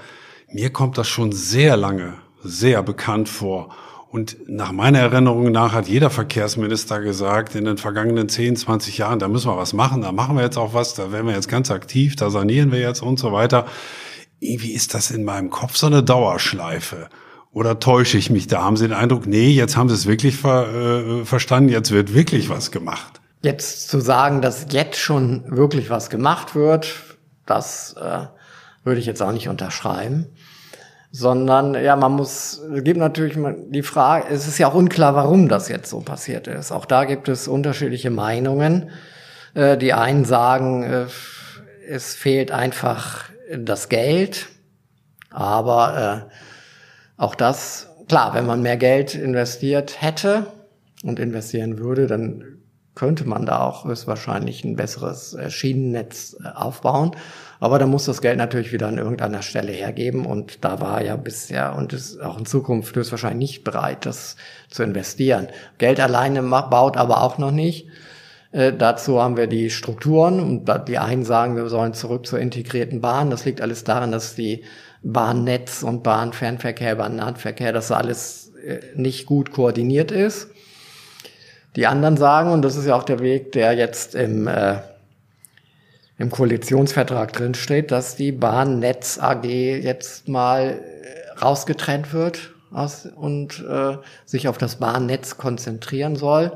[0.52, 3.68] Mir kommt das schon sehr lange sehr bekannt vor.
[4.10, 9.20] Und nach meiner Erinnerung nach hat jeder Verkehrsminister gesagt, in den vergangenen 10, 20 Jahren,
[9.20, 11.48] da müssen wir was machen, da machen wir jetzt auch was, da werden wir jetzt
[11.48, 13.66] ganz aktiv, da sanieren wir jetzt und so weiter.
[14.40, 17.08] Irgendwie ist das in meinem Kopf so eine Dauerschleife.
[17.52, 18.46] Oder täusche ich mich?
[18.46, 21.90] Da haben Sie den Eindruck, nee, jetzt haben Sie es wirklich ver, äh, verstanden, jetzt
[21.90, 23.20] wird wirklich was gemacht.
[23.42, 26.94] Jetzt zu sagen, dass jetzt schon wirklich was gemacht wird,
[27.46, 28.26] das äh,
[28.84, 30.26] würde ich jetzt auch nicht unterschreiben
[31.12, 33.36] sondern ja, man muss, es gibt natürlich
[33.68, 36.70] die Frage, es ist ja auch unklar, warum das jetzt so passiert ist.
[36.70, 38.90] Auch da gibt es unterschiedliche Meinungen.
[39.54, 41.06] Äh, die einen sagen, äh,
[41.88, 43.24] es fehlt einfach
[43.56, 44.46] das Geld,
[45.30, 46.34] aber äh,
[47.20, 50.46] auch das, klar, wenn man mehr Geld investiert hätte
[51.02, 52.44] und investieren würde, dann
[52.94, 57.12] könnte man da auch höchstwahrscheinlich ein besseres Schienennetz aufbauen.
[57.60, 61.16] Aber da muss das Geld natürlich wieder an irgendeiner Stelle hergeben und da war ja
[61.16, 64.36] bisher und ist auch in Zukunft höchstwahrscheinlich nicht bereit, das
[64.70, 65.48] zu investieren.
[65.76, 67.86] Geld alleine baut aber auch noch nicht.
[68.50, 73.02] Äh, dazu haben wir die Strukturen und die einen sagen, wir sollen zurück zur integrierten
[73.02, 73.28] Bahn.
[73.28, 74.64] Das liegt alles daran, dass die
[75.02, 80.48] Bahnnetz und Bahnfernverkehr, Bahnnahverkehr, dass alles äh, nicht gut koordiniert ist.
[81.76, 84.78] Die anderen sagen, und das ist ja auch der Weg, der jetzt im äh,
[86.20, 93.64] im Koalitionsvertrag drin steht, dass die Bahnnetz AG jetzt mal äh, rausgetrennt wird aus, und
[93.66, 96.52] äh, sich auf das Bahnnetz konzentrieren soll.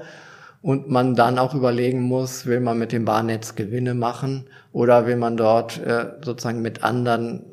[0.61, 5.17] Und man dann auch überlegen muss, will man mit dem Bahnnetz Gewinne machen oder will
[5.17, 7.47] man dort äh, sozusagen mit anderen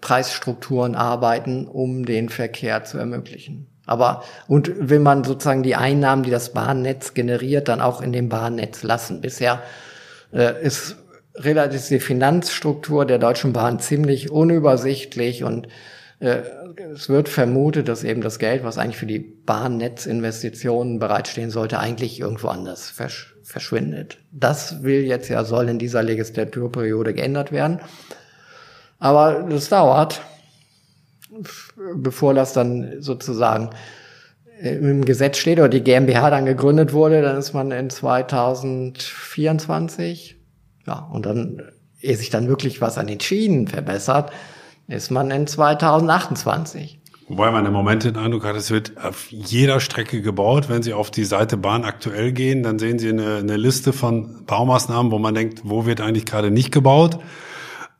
[0.00, 3.66] Preisstrukturen arbeiten, um den Verkehr zu ermöglichen.
[3.86, 8.28] Aber und will man sozusagen die Einnahmen, die das Bahnnetz generiert, dann auch in dem
[8.28, 9.20] Bahnnetz lassen.
[9.20, 9.62] Bisher
[10.32, 10.96] äh, ist
[11.34, 15.68] relativ die Finanzstruktur der Deutschen Bahn ziemlich unübersichtlich und
[16.20, 16.42] äh,
[16.92, 22.20] es wird vermutet, dass eben das Geld, was eigentlich für die Bahnnetzinvestitionen bereitstehen sollte, eigentlich
[22.20, 24.18] irgendwo anders versch verschwindet.
[24.32, 27.80] Das will jetzt ja, soll in dieser Legislaturperiode geändert werden.
[29.04, 30.22] Aber das dauert,
[31.94, 33.68] bevor das dann sozusagen
[34.62, 40.36] im Gesetz steht oder die GmbH dann gegründet wurde, dann ist man in 2024.
[40.86, 41.60] Ja, und dann,
[42.00, 44.32] ehe sich dann wirklich was an den Schienen verbessert,
[44.88, 46.98] ist man in 2028.
[47.28, 50.70] Wobei man im Moment den Eindruck hat, es wird auf jeder Strecke gebaut.
[50.70, 54.46] Wenn Sie auf die Seite Bahn aktuell gehen, dann sehen Sie eine, eine Liste von
[54.46, 57.18] Baumaßnahmen, wo man denkt, wo wird eigentlich gerade nicht gebaut.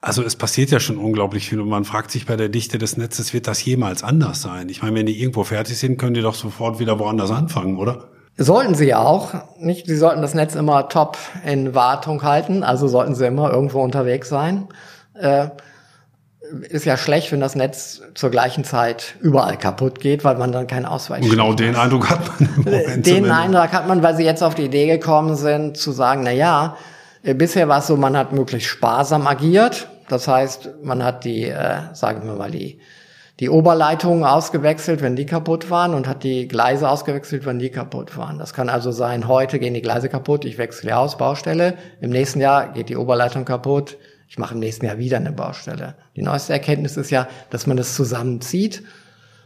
[0.04, 2.98] Also es passiert ja schon unglaublich viel und man fragt sich bei der Dichte des
[2.98, 4.68] Netzes, wird das jemals anders sein?
[4.68, 8.10] Ich meine, wenn die irgendwo fertig sind, können die doch sofort wieder woanders anfangen, oder?
[8.36, 9.32] Sollten sie ja auch.
[9.58, 13.80] Nicht, sie sollten das Netz immer top in Wartung halten, also sollten sie immer irgendwo
[13.80, 14.68] unterwegs sein.
[15.14, 15.46] Äh,
[16.68, 20.66] ist ja schlecht, wenn das Netz zur gleichen Zeit überall kaputt geht, weil man dann
[20.66, 23.06] keinen Ausweis Und genau den Eindruck hat man im Moment.
[23.06, 26.30] Den Eindruck hat man, weil sie jetzt auf die Idee gekommen sind, zu sagen, na
[26.30, 26.76] ja,
[27.22, 29.88] äh, bisher war es so, man hat möglichst sparsam agiert.
[30.08, 32.80] Das heißt, man hat die, äh, sagen wir mal, die,
[33.40, 38.16] die Oberleitungen ausgewechselt, wenn die kaputt waren und hat die Gleise ausgewechselt, wenn die kaputt
[38.16, 38.38] waren.
[38.38, 41.74] Das kann also sein, heute gehen die Gleise kaputt, ich wechsle aus, Baustelle.
[42.00, 43.96] Im nächsten Jahr geht die Oberleitung kaputt,
[44.28, 45.94] ich mache im nächsten Jahr wieder eine Baustelle.
[46.16, 48.84] Die neueste Erkenntnis ist ja, dass man das zusammenzieht,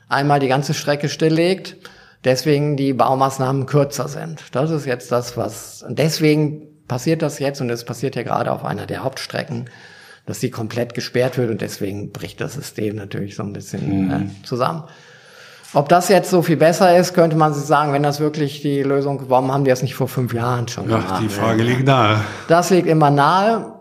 [0.08, 1.76] einmal die ganze Strecke stilllegt,
[2.24, 4.42] deswegen die Baumaßnahmen kürzer sind.
[4.52, 8.64] Das ist jetzt das, was, deswegen passiert das jetzt und es passiert ja gerade auf
[8.64, 9.70] einer der Hauptstrecken,
[10.28, 14.10] dass sie komplett gesperrt wird und deswegen bricht das System natürlich so ein bisschen mhm.
[14.10, 14.84] äh, zusammen.
[15.72, 18.82] Ob das jetzt so viel besser ist, könnte man sich sagen, wenn das wirklich die
[18.82, 21.22] Lösung, warum haben die das nicht vor fünf Jahren schon gemacht?
[21.22, 22.20] Die Frage liegt nahe.
[22.46, 23.74] Das liegt immer nahe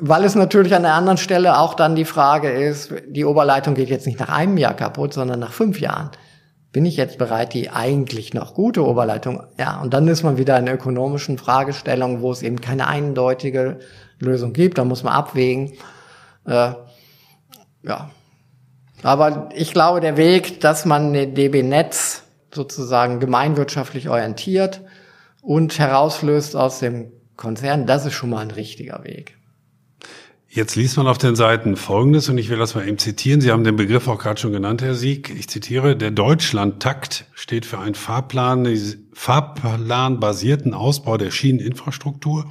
[0.00, 3.90] weil es natürlich an der anderen Stelle auch dann die Frage ist, die Oberleitung geht
[3.90, 6.10] jetzt nicht nach einem Jahr kaputt, sondern nach fünf Jahren.
[6.72, 9.44] Bin ich jetzt bereit, die eigentlich noch gute Oberleitung?
[9.58, 13.78] Ja, und dann ist man wieder in ökonomischen Fragestellungen, wo es eben keine eindeutige
[14.24, 14.78] Lösung gibt.
[14.78, 15.72] Da muss man abwägen.
[16.46, 16.72] Äh,
[17.82, 18.10] ja.
[19.02, 22.22] Aber ich glaube, der Weg, dass man den DB-Netz
[22.54, 24.82] sozusagen gemeinwirtschaftlich orientiert
[25.40, 29.36] und herauslöst aus dem Konzern, das ist schon mal ein richtiger Weg.
[30.54, 33.40] Jetzt liest man auf den Seiten Folgendes, und ich will das mal eben zitieren.
[33.40, 35.34] Sie haben den Begriff auch gerade schon genannt, Herr Sieg.
[35.34, 38.68] Ich zitiere, der Deutschlandtakt steht für einen Fahrplan,
[39.14, 42.50] fahrplanbasierten Ausbau der Schieneninfrastruktur,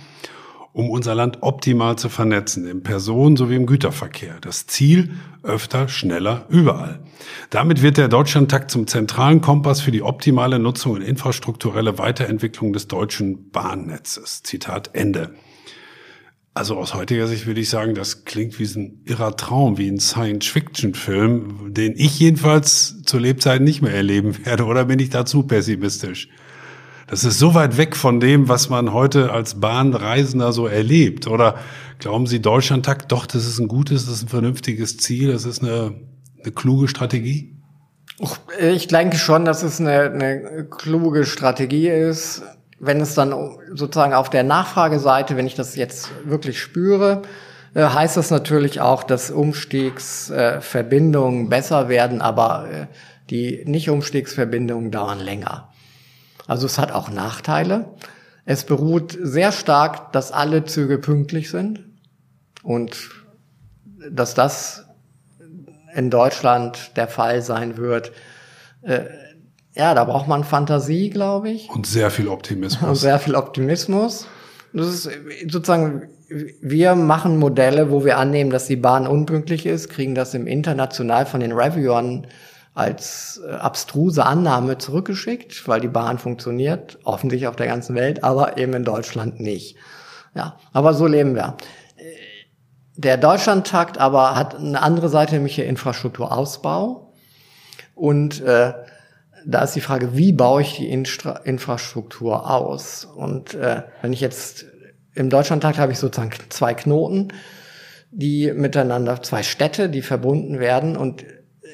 [0.73, 4.37] um unser Land optimal zu vernetzen, im Personen- sowie im Güterverkehr.
[4.41, 5.11] Das Ziel,
[5.43, 6.99] öfter, schneller, überall.
[7.49, 12.87] Damit wird der Deutschlandtakt zum zentralen Kompass für die optimale Nutzung und infrastrukturelle Weiterentwicklung des
[12.87, 14.43] deutschen Bahnnetzes.
[14.43, 15.35] Zitat Ende.
[16.53, 19.99] Also aus heutiger Sicht würde ich sagen, das klingt wie ein irrer Traum, wie ein
[19.99, 24.65] Science-Fiction-Film, den ich jedenfalls zur Lebzeit nicht mehr erleben werde.
[24.65, 26.27] Oder bin ich da zu pessimistisch?
[27.11, 31.27] Das ist so weit weg von dem, was man heute als Bahnreisender so erlebt.
[31.27, 31.55] Oder
[31.99, 35.61] glauben Sie, Deutschlandtakt, doch, das ist ein gutes, das ist ein vernünftiges Ziel, das ist
[35.61, 35.93] eine,
[36.41, 37.57] eine kluge Strategie?
[38.59, 42.41] Ich denke schon, dass es eine, eine kluge Strategie ist
[42.81, 43.33] wenn es dann
[43.73, 47.21] sozusagen auf der Nachfrageseite, wenn ich das jetzt wirklich spüre,
[47.75, 52.87] äh, heißt das natürlich auch, dass Umstiegsverbindungen besser werden, aber äh,
[53.29, 55.70] die Nicht-Umstiegsverbindungen dauern länger.
[56.51, 57.85] Also es hat auch Nachteile.
[58.43, 61.85] Es beruht sehr stark, dass alle Züge pünktlich sind
[62.61, 63.09] und
[64.11, 64.83] dass das
[65.95, 68.11] in Deutschland der Fall sein wird,
[68.81, 69.05] äh,
[69.75, 71.69] ja, da braucht man Fantasie, glaube ich.
[71.69, 72.89] Und sehr viel Optimismus.
[72.89, 74.27] Und sehr viel Optimismus.
[74.73, 75.09] Das ist
[75.47, 76.09] sozusagen,
[76.59, 81.25] wir machen Modelle, wo wir annehmen, dass die Bahn unpünktlich ist, kriegen das im international
[81.25, 82.27] von den Reviewern
[82.73, 88.57] als äh, abstruse Annahme zurückgeschickt, weil die Bahn funktioniert, offensichtlich auf der ganzen Welt, aber
[88.57, 89.75] eben in Deutschland nicht.
[90.35, 91.57] Ja, aber so leben wir.
[92.95, 97.13] Der Deutschlandtakt aber hat eine andere Seite, nämlich der Infrastrukturausbau.
[97.95, 98.73] Und äh,
[99.45, 103.05] da ist die Frage, wie baue ich die Instra Infrastruktur aus?
[103.05, 104.65] Und äh, wenn ich jetzt
[105.13, 107.29] im Deutschlandtakt habe ich sozusagen zwei Knoten,
[108.11, 111.25] die miteinander, zwei Städte, die verbunden werden und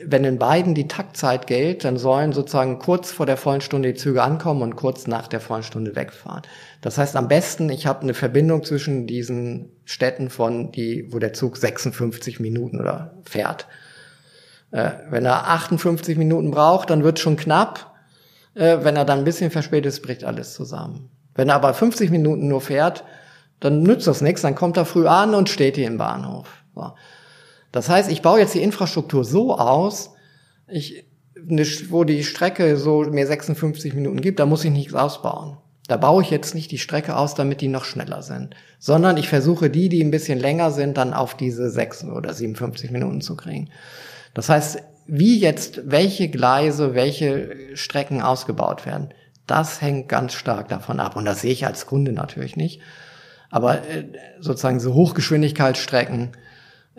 [0.05, 3.99] wenn in beiden die Taktzeit gilt, dann sollen sozusagen kurz vor der vollen Stunde die
[3.99, 6.43] Züge ankommen und kurz nach der vollen Stunde wegfahren.
[6.81, 11.33] Das heißt am besten, ich habe eine Verbindung zwischen diesen Städten von die, wo der
[11.33, 13.67] Zug 56 Minuten oder fährt.
[14.71, 17.95] Äh, wenn er 58 Minuten braucht, dann wird schon knapp.
[18.53, 21.09] Äh, wenn er dann ein bisschen verspätet ist, bricht alles zusammen.
[21.35, 23.03] Wenn er aber 50 Minuten nur fährt,
[23.59, 26.47] dann nützt das nichts, dann kommt er früh an und steht hier im Bahnhof.
[26.75, 26.91] So.
[27.77, 30.15] Das heißt, ich baue jetzt die Infrastruktur so aus,
[30.67, 31.05] ich,
[31.89, 35.57] wo die Strecke so mir 56 Minuten gibt, da muss ich nichts ausbauen.
[35.87, 39.29] Da baue ich jetzt nicht die Strecke aus, damit die noch schneller sind, sondern ich
[39.29, 43.35] versuche die, die ein bisschen länger sind, dann auf diese 6 oder 57 Minuten zu
[43.35, 43.69] kriegen.
[44.33, 49.09] Das heißt, wie jetzt welche Gleise, welche Strecken ausgebaut werden,
[49.45, 51.15] das hängt ganz stark davon ab.
[51.15, 52.81] Und das sehe ich als Kunde natürlich nicht.
[53.51, 54.05] Aber äh,
[54.39, 56.31] sozusagen so Hochgeschwindigkeitsstrecken,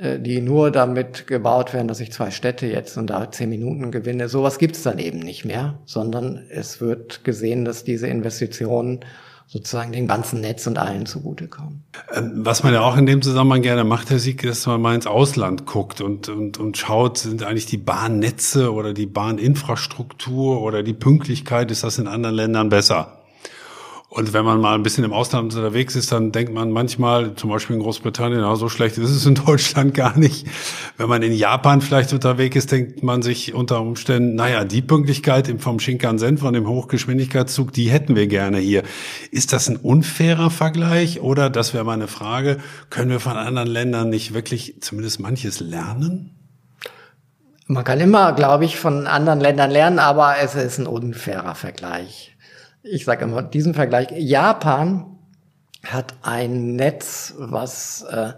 [0.00, 4.28] die nur damit gebaut werden, dass ich zwei Städte jetzt und da zehn Minuten gewinne,
[4.28, 9.00] sowas gibt es dann eben nicht mehr, sondern es wird gesehen, dass diese Investitionen
[9.48, 11.82] sozusagen dem ganzen Netz und allen zugutekommen.
[12.14, 14.94] Ähm, was man ja auch in dem Zusammenhang gerne macht, Herr Sieg, dass man mal
[14.94, 20.82] ins Ausland guckt und, und, und schaut, sind eigentlich die Bahnnetze oder die Bahninfrastruktur oder
[20.82, 23.17] die Pünktlichkeit, ist das in anderen Ländern besser?
[24.10, 27.50] Und wenn man mal ein bisschen im Ausland unterwegs ist, dann denkt man manchmal, zum
[27.50, 30.46] Beispiel in Großbritannien, na, so schlecht ist es in Deutschland gar nicht.
[30.96, 35.54] Wenn man in Japan vielleicht unterwegs ist, denkt man sich unter Umständen, naja, die Pünktlichkeit
[35.58, 38.82] vom Shinkansen, von dem Hochgeschwindigkeitszug, die hätten wir gerne hier.
[39.30, 42.56] Ist das ein unfairer Vergleich oder, das wäre meine Frage,
[42.88, 46.34] können wir von anderen Ländern nicht wirklich zumindest manches lernen?
[47.66, 52.34] Man kann immer, glaube ich, von anderen Ländern lernen, aber es ist ein unfairer Vergleich.
[52.82, 55.18] Ich sage immer, diesen Vergleich, Japan
[55.84, 58.32] hat ein Netz, was äh,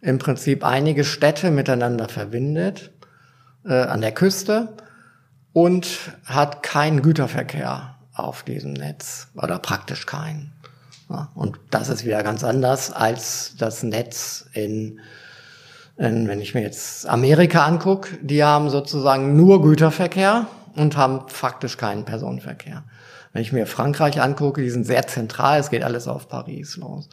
[0.00, 2.92] im Prinzip einige Städte miteinander verbindet,
[3.64, 4.76] äh, an der Küste
[5.52, 10.52] und hat keinen Güterverkehr auf diesem Netz oder praktisch keinen.
[11.08, 15.00] Ja, und das ist wieder ganz anders als das Netz in
[15.98, 20.46] wenn ich mir jetzt Amerika angucke, die haben sozusagen nur Güterverkehr
[20.76, 22.84] und haben faktisch keinen Personenverkehr.
[23.32, 27.08] Wenn ich mir Frankreich angucke, die sind sehr zentral, es geht alles auf Paris los.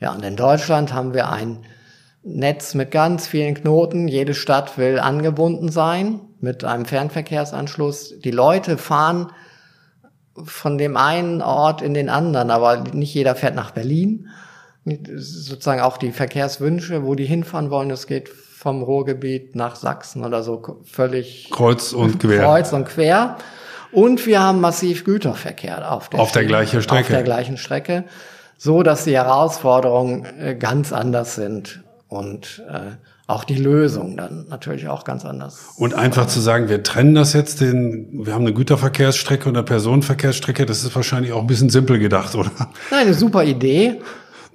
[0.00, 1.58] Ja, und in Deutschland haben wir ein
[2.22, 4.08] Netz mit ganz vielen Knoten.
[4.08, 8.18] Jede Stadt will angebunden sein mit einem Fernverkehrsanschluss.
[8.20, 9.30] Die Leute fahren
[10.42, 14.28] von dem einen Ort in den anderen, aber nicht jeder fährt nach Berlin
[15.16, 17.90] sozusagen auch die Verkehrswünsche, wo die hinfahren wollen.
[17.90, 22.42] Es geht vom Ruhrgebiet nach Sachsen oder so völlig kreuz und quer.
[22.42, 23.36] Kreuz und quer.
[23.92, 27.00] Und wir haben massiv Güterverkehr auf der, auf der gleichen Strecke.
[27.00, 28.04] Auf der gleichen Strecke,
[28.56, 34.88] so dass die Herausforderungen äh, ganz anders sind und äh, auch die Lösung dann natürlich
[34.88, 35.74] auch ganz anders.
[35.76, 39.64] Und einfach zu sagen, wir trennen das jetzt, den, wir haben eine Güterverkehrsstrecke und eine
[39.64, 42.50] Personenverkehrsstrecke, das ist wahrscheinlich auch ein bisschen simpel gedacht, oder?
[42.90, 44.00] Nein, eine super Idee.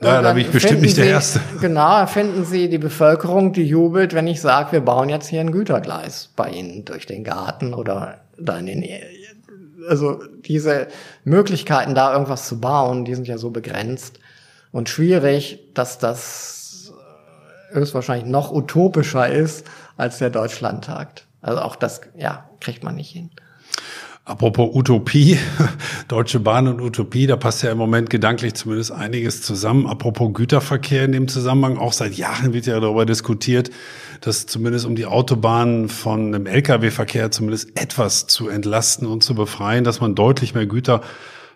[0.04, 1.40] Ja, da bin ich bestimmt nicht der Sie, Erste.
[1.62, 5.54] Genau, finden Sie die Bevölkerung, die jubelt, wenn ich sage, wir bauen jetzt hier ein
[5.54, 8.84] Gütergleis bei Ihnen durch den Garten oder da in den
[9.88, 10.88] also diese
[11.24, 14.20] Möglichkeiten, da irgendwas zu bauen, die sind ja so begrenzt
[14.72, 16.94] und schwierig, dass das
[17.72, 19.66] höchstwahrscheinlich noch utopischer ist
[19.98, 21.24] als der Deutschlandtag.
[21.42, 23.30] Also auch das, ja, kriegt man nicht hin.
[24.28, 25.38] Apropos Utopie,
[26.08, 29.86] Deutsche Bahn und Utopie, da passt ja im Moment gedanklich zumindest einiges zusammen.
[29.86, 33.70] Apropos Güterverkehr in dem Zusammenhang, auch seit Jahren wird ja darüber diskutiert,
[34.26, 39.84] dass zumindest um die Autobahnen von dem Lkw-Verkehr zumindest etwas zu entlasten und zu befreien,
[39.84, 41.02] dass man deutlich mehr Güter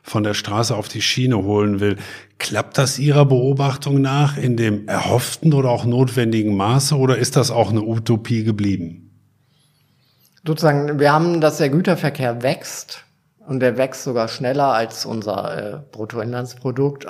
[0.04, 1.98] von der Straße auf die Schiene holen will.
[2.38, 7.52] Klappt das Ihrer Beobachtung nach in dem erhofften oder auch notwendigen Maße oder ist das
[7.52, 9.10] auch eine Utopie geblieben?
[10.46, 13.06] sozusagen, wir haben, dass der Güterverkehr wächst
[13.46, 17.06] und der wächst sogar schneller als unser äh, Bruttoinlandsprodukt.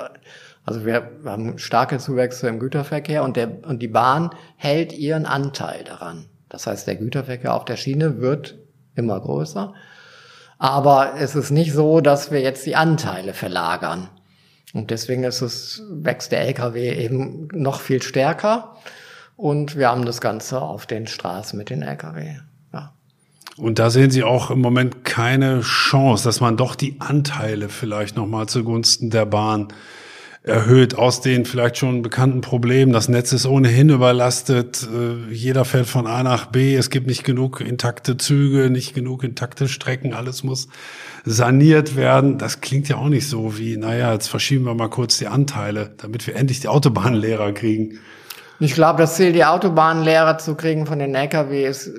[0.64, 5.84] Also wir haben starke Zuwächse im Güterverkehr und, der, und die Bahn hält ihren Anteil
[5.84, 6.26] daran.
[6.48, 8.58] Das heißt, der Güterverkehr auf der Schiene wird
[8.94, 9.72] immer größer.
[10.58, 14.08] Aber es ist nicht so, dass wir jetzt die Anteile verlagern.
[14.74, 18.76] Und deswegen ist es, wächst der LKW eben noch viel stärker.
[19.36, 22.36] Und wir haben das Ganze auf den Straßen mit den LKW.
[23.60, 28.16] Und da sehen Sie auch im Moment keine Chance, dass man doch die Anteile vielleicht
[28.16, 29.68] nochmal zugunsten der Bahn
[30.42, 32.92] erhöht aus den vielleicht schon bekannten Problemen.
[32.92, 34.88] Das Netz ist ohnehin überlastet.
[34.90, 36.74] Äh, jeder fährt von A nach B.
[36.74, 40.14] Es gibt nicht genug intakte Züge, nicht genug intakte Strecken.
[40.14, 40.68] Alles muss
[41.24, 42.38] saniert werden.
[42.38, 45.94] Das klingt ja auch nicht so wie, naja, jetzt verschieben wir mal kurz die Anteile,
[45.98, 47.98] damit wir endlich die Autobahnlehrer kriegen.
[48.60, 51.90] Ich glaube, das Ziel, die Autobahnlehrer zu kriegen von den LKW ist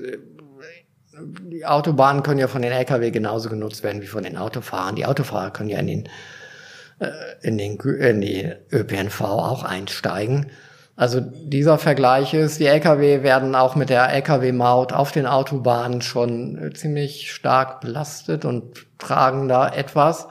[1.24, 4.96] die Autobahnen können ja von den Lkw genauso genutzt werden wie von den Autofahrern.
[4.96, 6.10] Die Autofahrer können ja in den, äh,
[7.42, 10.48] in den, in die ÖPNV auch einsteigen.
[10.96, 16.58] Also dieser Vergleich ist, die Lkw werden auch mit der Lkw-Maut auf den Autobahnen schon
[16.58, 20.28] äh, ziemlich stark belastet und tragen da etwas.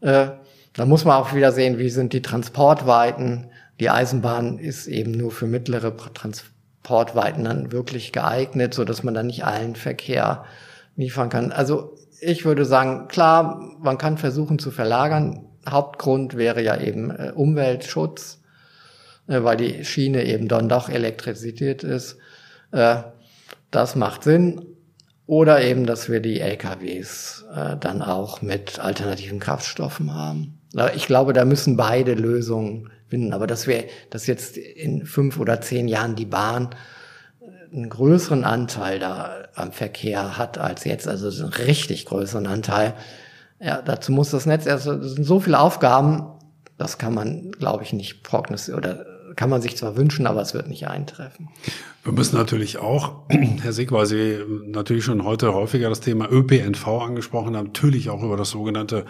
[0.00, 0.28] Äh,
[0.72, 3.50] da muss man auch wieder sehen, wie sind die Transportweiten.
[3.80, 9.14] Die Eisenbahn ist eben nur für mittlere Transportweiten Portweiten dann wirklich geeignet, so dass man
[9.14, 10.44] dann nicht allen Verkehr
[10.96, 11.52] liefern kann.
[11.52, 15.44] Also ich würde sagen, klar, man kann versuchen zu verlagern.
[15.68, 18.40] Hauptgrund wäre ja eben äh, Umweltschutz,
[19.28, 22.16] äh, weil die Schiene eben dann doch elektrisiert ist.
[22.72, 23.02] Äh,
[23.70, 24.66] das macht Sinn.
[25.26, 30.58] Oder eben, dass wir die LKWs äh, dann auch mit alternativen Kraftstoffen haben.
[30.94, 33.32] Ich glaube, da müssen beide Lösungen finden.
[33.32, 36.70] Aber dass wir, dass jetzt in fünf oder zehn Jahren die Bahn
[37.72, 42.94] einen größeren Anteil da am Verkehr hat als jetzt, also einen richtig größeren Anteil.
[43.62, 46.24] Ja, dazu muss das Netz, also das sind so viele Aufgaben,
[46.78, 49.06] das kann man, glaube ich, nicht prognostizieren oder
[49.36, 51.48] kann man sich zwar wünschen, aber es wird nicht eintreffen.
[52.02, 53.22] Wir müssen natürlich auch,
[53.62, 58.22] Herr Sieg, weil Sie natürlich schon heute häufiger das Thema ÖPNV angesprochen haben, natürlich auch
[58.22, 59.06] über das sogenannte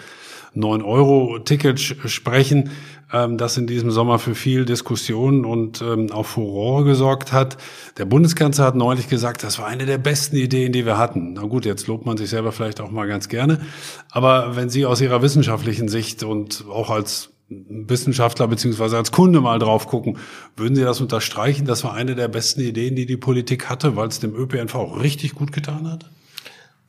[0.56, 2.70] 9-Euro-Ticket sprechen,
[3.12, 7.56] ähm, das in diesem Sommer für viel Diskussion und ähm, auch Furore gesorgt hat.
[7.98, 11.34] Der Bundeskanzler hat neulich gesagt, das war eine der besten Ideen, die wir hatten.
[11.34, 13.60] Na gut, jetzt lobt man sich selber vielleicht auch mal ganz gerne.
[14.10, 19.58] Aber wenn Sie aus Ihrer wissenschaftlichen Sicht und auch als Wissenschaftler beziehungsweise als Kunde mal
[19.58, 20.18] drauf gucken,
[20.56, 21.66] würden Sie das unterstreichen?
[21.66, 25.00] Das war eine der besten Ideen, die die Politik hatte, weil es dem ÖPNV auch
[25.00, 26.10] richtig gut getan hat?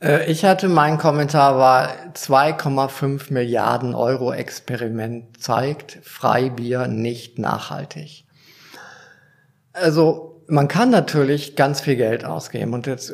[0.03, 8.25] Äh, ich hatte, mein Kommentar war 2,5 Milliarden Euro Experiment zeigt Freibier nicht nachhaltig.
[9.71, 13.11] Also man kann natürlich ganz viel Geld ausgeben und jetzt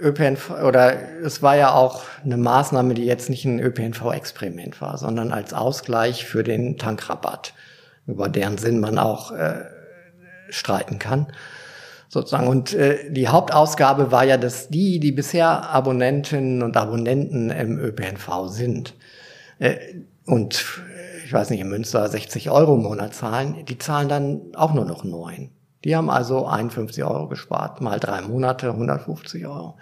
[0.00, 5.32] ÖPNV oder es war ja auch eine Maßnahme, die jetzt nicht ein ÖPNV-Experiment war, sondern
[5.32, 7.54] als Ausgleich für den Tankrabatt,
[8.06, 9.64] über deren Sinn man auch äh,
[10.48, 11.26] streiten kann
[12.14, 12.48] sozusagen.
[12.48, 18.48] Und äh, die Hauptausgabe war ja, dass die, die bisher Abonnentinnen und Abonnenten im ÖPNV
[18.48, 18.94] sind
[19.58, 19.76] äh,
[20.24, 20.64] und
[21.24, 24.84] ich weiß nicht, in Münster 60 Euro im Monat zahlen, die zahlen dann auch nur
[24.84, 25.50] noch neun.
[25.84, 29.76] Die haben also 51 Euro gespart, mal drei Monate 150 Euro.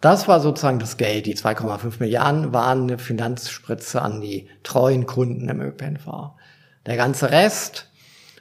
[0.00, 1.26] Das war sozusagen das Geld.
[1.26, 6.32] Die 2,5 Milliarden waren eine Finanzspritze an die treuen Kunden im ÖPNV.
[6.84, 7.90] Der ganze Rest,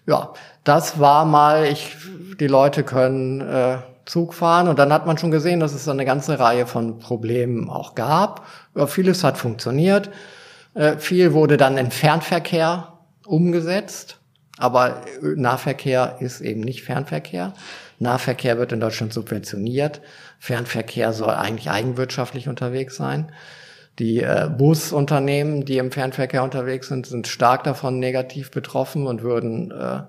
[0.08, 0.34] ja,
[0.64, 1.96] das war mal, ich,
[2.40, 6.06] die Leute können äh, Zug fahren und dann hat man schon gesehen, dass es eine
[6.06, 8.46] ganze Reihe von Problemen auch gab.
[8.76, 10.12] Ja, vieles hat funktioniert.
[10.76, 12.94] Äh, viel wurde dann im Fernverkehr
[13.26, 14.20] umgesetzt,
[14.58, 17.54] aber Nahverkehr ist eben nicht Fernverkehr.
[17.98, 20.02] Nahverkehr wird in Deutschland subventioniert.
[20.40, 23.32] Fernverkehr soll eigentlich eigenwirtschaftlich unterwegs sein.
[24.00, 29.72] Die äh, Busunternehmen, die im Fernverkehr unterwegs sind, sind stark davon negativ betroffen und würden
[29.72, 30.02] äh,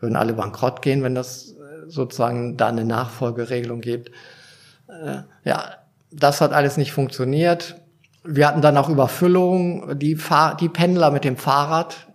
[0.00, 4.10] würden alle bankrott gehen, wenn das äh, sozusagen da eine Nachfolgeregelung gibt.
[4.88, 5.70] Äh, ja,
[6.10, 7.76] das hat alles nicht funktioniert.
[8.24, 9.98] Wir hatten dann auch Überfüllung.
[9.98, 12.08] Die, Fahr die Pendler mit dem Fahrrad,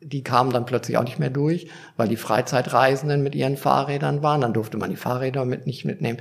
[0.00, 4.40] die kamen dann plötzlich auch nicht mehr durch, weil die Freizeitreisenden mit ihren Fahrrädern waren.
[4.40, 6.18] Dann durfte man die Fahrräder mit nicht mitnehmen.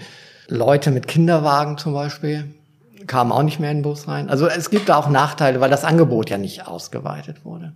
[0.48, 2.54] Leute mit Kinderwagen zum Beispiel
[3.08, 4.30] kamen auch nicht mehr in den Bus rein.
[4.30, 7.74] Also es gibt da auch Nachteile, weil das Angebot ja nicht ausgeweitet wurde.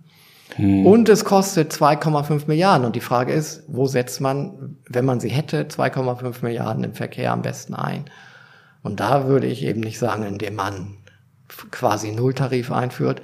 [0.56, 0.86] Hm.
[0.86, 2.86] Und es kostet 2,5 Milliarden.
[2.86, 7.32] Und die Frage ist, wo setzt man, wenn man sie hätte, 2,5 Milliarden im Verkehr
[7.32, 8.04] am besten ein?
[8.82, 10.96] Und da würde ich eben nicht sagen, indem man
[11.70, 13.22] quasi Nulltarif einführt,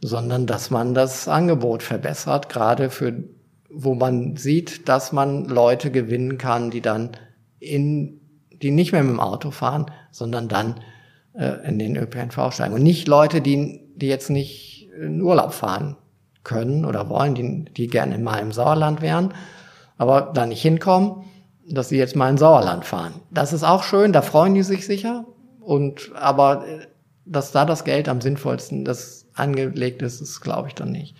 [0.00, 3.14] sondern dass man das Angebot verbessert, gerade für,
[3.68, 7.10] wo man sieht, dass man Leute gewinnen kann, die dann
[7.58, 8.20] in,
[8.62, 10.76] die nicht mehr mit dem Auto fahren, sondern dann
[11.38, 12.74] in den ÖPNV steigen.
[12.74, 15.96] Und nicht Leute, die, die jetzt nicht in Urlaub fahren
[16.42, 19.34] können oder wollen, die, die gerne mal im Sauerland wären,
[19.98, 21.24] aber da nicht hinkommen,
[21.70, 23.14] dass sie jetzt mal in Sauerland fahren.
[23.30, 25.26] Das ist auch schön, da freuen die sich sicher.
[25.60, 26.86] Und aber äh,
[27.24, 31.14] dass da das Geld am sinnvollsten das angelegt ist, ist glaube ich dann nicht.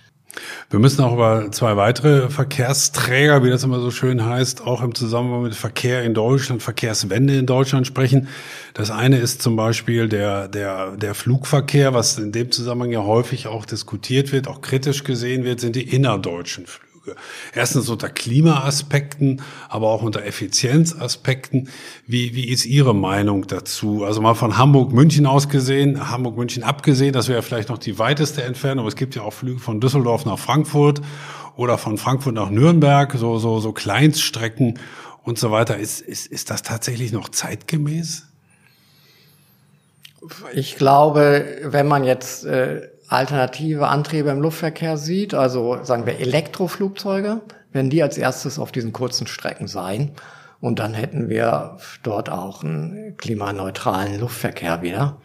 [0.70, 4.94] Wir müssen auch über zwei weitere Verkehrsträger, wie das immer so schön heißt, auch im
[4.94, 8.28] Zusammenhang mit Verkehr in Deutschland, Verkehrswende in Deutschland sprechen.
[8.74, 13.46] Das eine ist zum Beispiel der, der, der Flugverkehr, was in dem Zusammenhang ja häufig
[13.46, 16.87] auch diskutiert wird, auch kritisch gesehen wird, sind die innerdeutschen Flüge.
[17.54, 21.68] Erstens unter Klimaaspekten, aber auch unter Effizienzaspekten.
[22.06, 24.04] Wie, wie ist Ihre Meinung dazu?
[24.04, 28.80] Also mal von Hamburg-München aus gesehen, Hamburg-München abgesehen, das wäre vielleicht noch die weiteste Entfernung,
[28.80, 31.00] aber es gibt ja auch Flüge von Düsseldorf nach Frankfurt
[31.56, 34.78] oder von Frankfurt nach Nürnberg, so, so, so Kleinststrecken
[35.24, 35.76] und so weiter.
[35.76, 38.24] Ist, ist, ist das tatsächlich noch zeitgemäß?
[40.52, 47.40] Ich glaube, wenn man jetzt äh, alternative Antriebe im Luftverkehr sieht, also sagen wir Elektroflugzeuge,
[47.72, 50.12] werden die als erstes auf diesen kurzen Strecken sein.
[50.60, 55.20] Und dann hätten wir dort auch einen klimaneutralen Luftverkehr wieder.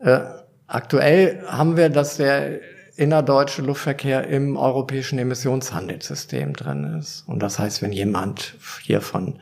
[0.00, 0.20] Äh,
[0.66, 2.60] aktuell haben wir, dass der
[2.96, 7.26] innerdeutsche Luftverkehr im europäischen Emissionshandelssystem drin ist.
[7.28, 9.38] Und das heißt, wenn jemand hier von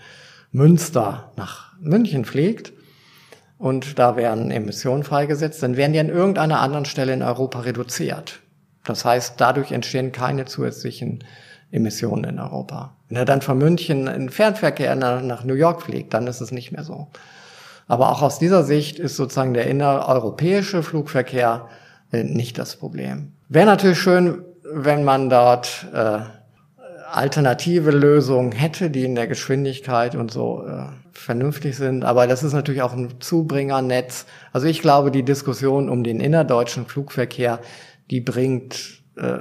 [0.52, 2.72] Münster nach München fliegt,
[3.62, 8.40] und da werden Emissionen freigesetzt, dann werden die an irgendeiner anderen Stelle in Europa reduziert.
[8.82, 11.22] Das heißt, dadurch entstehen keine zusätzlichen
[11.70, 12.96] Emissionen in Europa.
[13.08, 16.72] Wenn er dann von München in Fernverkehr nach New York fliegt, dann ist es nicht
[16.72, 17.06] mehr so.
[17.86, 21.68] Aber auch aus dieser Sicht ist sozusagen der innereuropäische Flugverkehr
[22.10, 23.30] äh, nicht das Problem.
[23.48, 26.18] Wäre natürlich schön, wenn man dort äh,
[27.14, 32.04] alternative Lösungen hätte, die in der Geschwindigkeit und so äh, vernünftig sind.
[32.04, 34.26] Aber das ist natürlich auch ein Zubringernetz.
[34.52, 37.60] Also ich glaube, die Diskussion um den innerdeutschen Flugverkehr,
[38.10, 39.38] die bringt äh,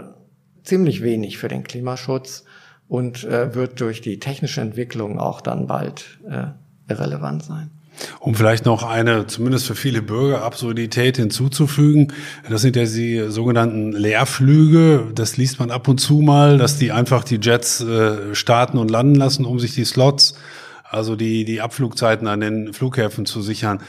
[0.64, 2.46] ziemlich wenig für den Klimaschutz.
[2.88, 6.48] und äh, wird durch die technische Entwicklung auch dann bald äh,
[6.90, 7.72] irrelevant sein.
[8.20, 12.14] Um vielleicht noch eine, zumindest für viele Bürger, Absurdität hinzuzufügen.
[12.50, 15.12] Das sind ja die sogenannten Leerflüge.
[15.14, 18.92] Das liest man ab und zu mal, dass die einfach die Jets äh, starten und
[18.92, 20.36] landen lassen, um sich die Slots,
[20.84, 23.82] also die, die Abflugzeiten an den Flughäfen zu sichern.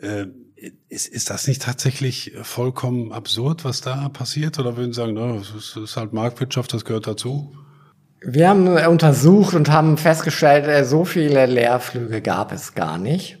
[0.00, 0.26] Äh,
[0.88, 4.58] ist, ist das nicht tatsächlich vollkommen absurd, was da passiert?
[4.58, 7.54] Oder würden Sie sagen, no, das ist halt Marktwirtschaft, das gehört dazu?
[8.22, 13.38] Wir haben untersucht und haben festgestellt, äh, so viele Leerflüge gab es gar nicht.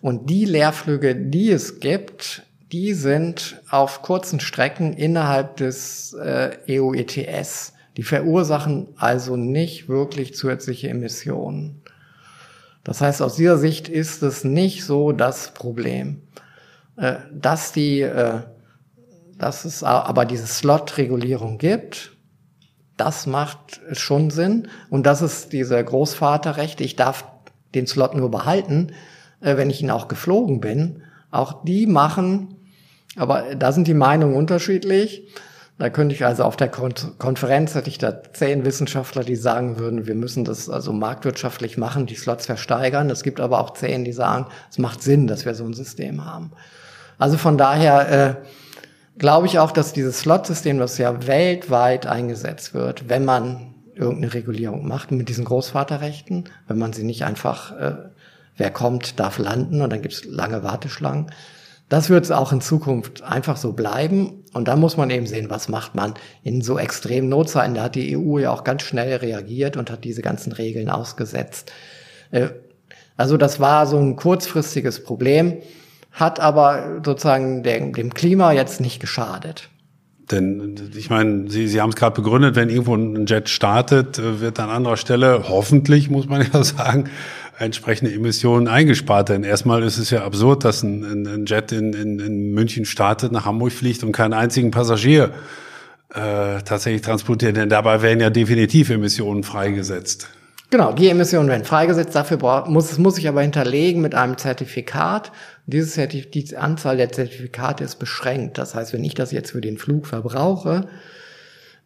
[0.00, 2.42] Und die Leerflüge, die es gibt,
[2.72, 7.74] die sind auf kurzen Strecken innerhalb des äh, EU ETS.
[7.96, 11.82] Die verursachen also nicht wirklich zusätzliche Emissionen.
[12.84, 16.22] Das heißt, aus dieser Sicht ist es nicht so das Problem,
[16.96, 18.40] äh, dass die, äh,
[19.36, 22.12] dass es aber diese Slot-Regulierung gibt.
[22.96, 24.68] Das macht schon Sinn.
[24.90, 26.84] Und das ist diese Großvaterrechte.
[26.84, 27.24] Ich darf
[27.74, 28.92] den Slot nur behalten,
[29.40, 32.56] äh, wenn ich ihn auch geflogen bin, auch die machen,
[33.16, 35.28] aber da sind die Meinungen unterschiedlich.
[35.78, 40.06] Da könnte ich also auf der Konferenz hätte ich da zehn Wissenschaftler, die sagen würden,
[40.06, 43.08] wir müssen das also marktwirtschaftlich machen, die Slots versteigern.
[43.08, 46.26] Es gibt aber auch zehn, die sagen, es macht Sinn, dass wir so ein System
[46.26, 46.52] haben.
[47.16, 48.34] Also von daher äh,
[49.18, 54.86] glaube ich auch, dass dieses Slot-System, das ja weltweit eingesetzt wird, wenn man irgendeine Regulierung
[54.86, 57.94] macht mit diesen Großvaterrechten, wenn man sie nicht einfach äh,
[58.60, 61.26] wer kommt, darf landen und dann gibt's lange Warteschlangen.
[61.88, 64.44] Das wird es auch in Zukunft einfach so bleiben.
[64.52, 67.74] Und da muss man eben sehen, was macht man in so extremen Notzeiten.
[67.74, 71.72] Da hat die EU ja auch ganz schnell reagiert und hat diese ganzen Regeln ausgesetzt.
[72.30, 72.50] Äh,
[73.16, 75.56] also das war so ein kurzfristiges Problem,
[76.12, 79.68] hat aber sozusagen dem Klima jetzt nicht geschadet.
[80.30, 84.40] Denn ich meine, Sie, Sie haben es gerade begründet, wenn irgendwo ein Jet startet, äh,
[84.40, 87.10] wird an anderer Stelle, hoffentlich muss man ja sagen,
[87.60, 89.28] entsprechende Emissionen eingespart.
[89.28, 93.32] Denn erstmal ist es ja absurd, dass ein, ein Jet in, in, in München startet,
[93.32, 95.30] nach Hamburg fliegt und keinen einzigen Passagier
[96.14, 97.56] äh, tatsächlich transportiert.
[97.56, 100.28] Denn dabei werden ja definitiv Emissionen freigesetzt.
[100.70, 102.14] Genau, die Emissionen werden freigesetzt.
[102.14, 105.32] Dafür muss, muss ich aber hinterlegen mit einem Zertifikat.
[105.66, 108.56] Dieses Zertif die Anzahl der Zertifikate ist beschränkt.
[108.56, 110.88] Das heißt, wenn ich das jetzt für den Flug verbrauche,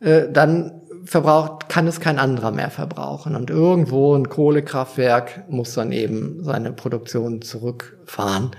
[0.00, 3.36] äh, dann verbraucht, kann es kein anderer mehr verbrauchen.
[3.36, 8.52] Und irgendwo ein Kohlekraftwerk muss dann eben seine Produktion zurückfahren,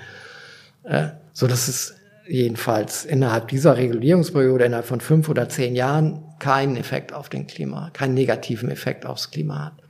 [0.84, 1.96] äh, so dass es
[2.28, 7.90] jedenfalls innerhalb dieser Regulierungsperiode, innerhalb von fünf oder zehn Jahren, keinen Effekt auf den Klima,
[7.94, 9.85] keinen negativen Effekt aufs Klima hat.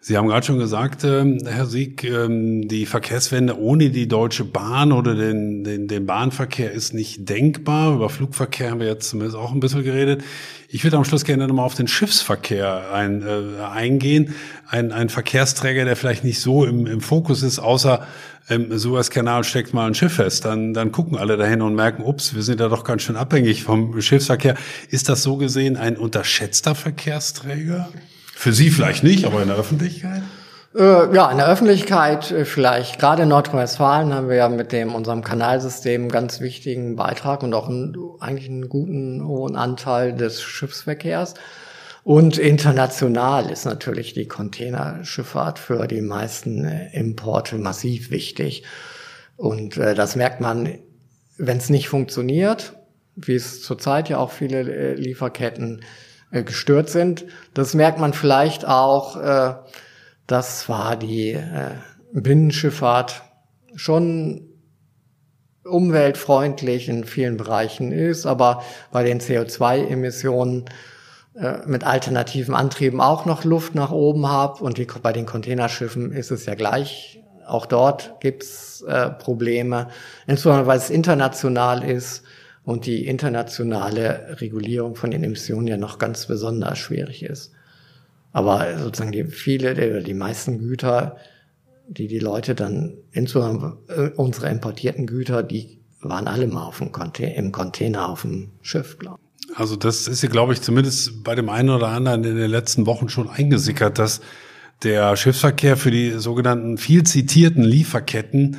[0.00, 4.92] Sie haben gerade schon gesagt, äh, Herr Sieg, ähm, die Verkehrswende ohne die Deutsche Bahn
[4.92, 7.94] oder den, den, den Bahnverkehr ist nicht denkbar.
[7.94, 10.22] Über Flugverkehr haben wir jetzt zumindest auch ein bisschen geredet.
[10.68, 14.34] Ich würde am Schluss gerne nochmal auf den Schiffsverkehr ein, äh, eingehen.
[14.68, 18.06] Ein, ein Verkehrsträger, der vielleicht nicht so im, im Fokus ist, außer
[18.48, 20.44] im Suezkanal steckt mal ein Schiff fest.
[20.44, 23.64] Dann, dann gucken alle dahin und merken, ups, wir sind ja doch ganz schön abhängig
[23.64, 24.54] vom Schiffsverkehr.
[24.88, 27.88] Ist das so gesehen ein unterschätzter Verkehrsträger?
[28.38, 30.22] Für Sie vielleicht nicht, aber in der Öffentlichkeit?
[30.76, 32.98] Äh, ja, in der Öffentlichkeit äh, vielleicht.
[32.98, 37.54] Gerade in Nordrhein-Westfalen haben wir ja mit dem unserem Kanalsystem einen ganz wichtigen Beitrag und
[37.54, 41.32] auch einen, eigentlich einen guten hohen Anteil des Schiffsverkehrs.
[42.04, 48.64] Und international ist natürlich die Containerschifffahrt für die meisten äh, Importe massiv wichtig.
[49.36, 50.78] Und äh, das merkt man,
[51.38, 52.74] wenn es nicht funktioniert,
[53.14, 55.80] wie es zurzeit ja auch viele äh, Lieferketten
[56.36, 57.24] äh, gestört sind.
[57.54, 59.54] Das merkt man vielleicht auch, äh,
[60.26, 61.70] dass zwar die äh,
[62.12, 63.22] Binnenschifffahrt
[63.74, 64.42] schon
[65.64, 68.62] umweltfreundlich in vielen Bereichen ist, aber
[68.92, 70.66] bei den CO2-Emissionen
[71.34, 74.62] äh, mit alternativen Antrieben auch noch Luft nach oben habe.
[74.62, 77.22] Und die, bei den Containerschiffen ist es ja gleich.
[77.46, 79.88] Auch dort gibt's äh, Probleme,
[80.26, 82.24] insbesondere weil es international ist
[82.66, 87.52] und die internationale Regulierung von den Emissionen ja noch ganz besonders schwierig ist.
[88.32, 91.16] Aber sozusagen die viele, die meisten Güter,
[91.86, 96.90] die die Leute dann, insbesondere äh, unsere importierten Güter, die waren alle mal auf dem
[96.90, 99.56] Container, im Container auf dem Schiff, glaube ich.
[99.56, 102.84] Also das ist ja, glaube ich, zumindest bei dem einen oder anderen in den letzten
[102.84, 104.20] Wochen schon eingesickert, dass
[104.82, 108.56] der Schiffsverkehr für die sogenannten viel zitierten Lieferketten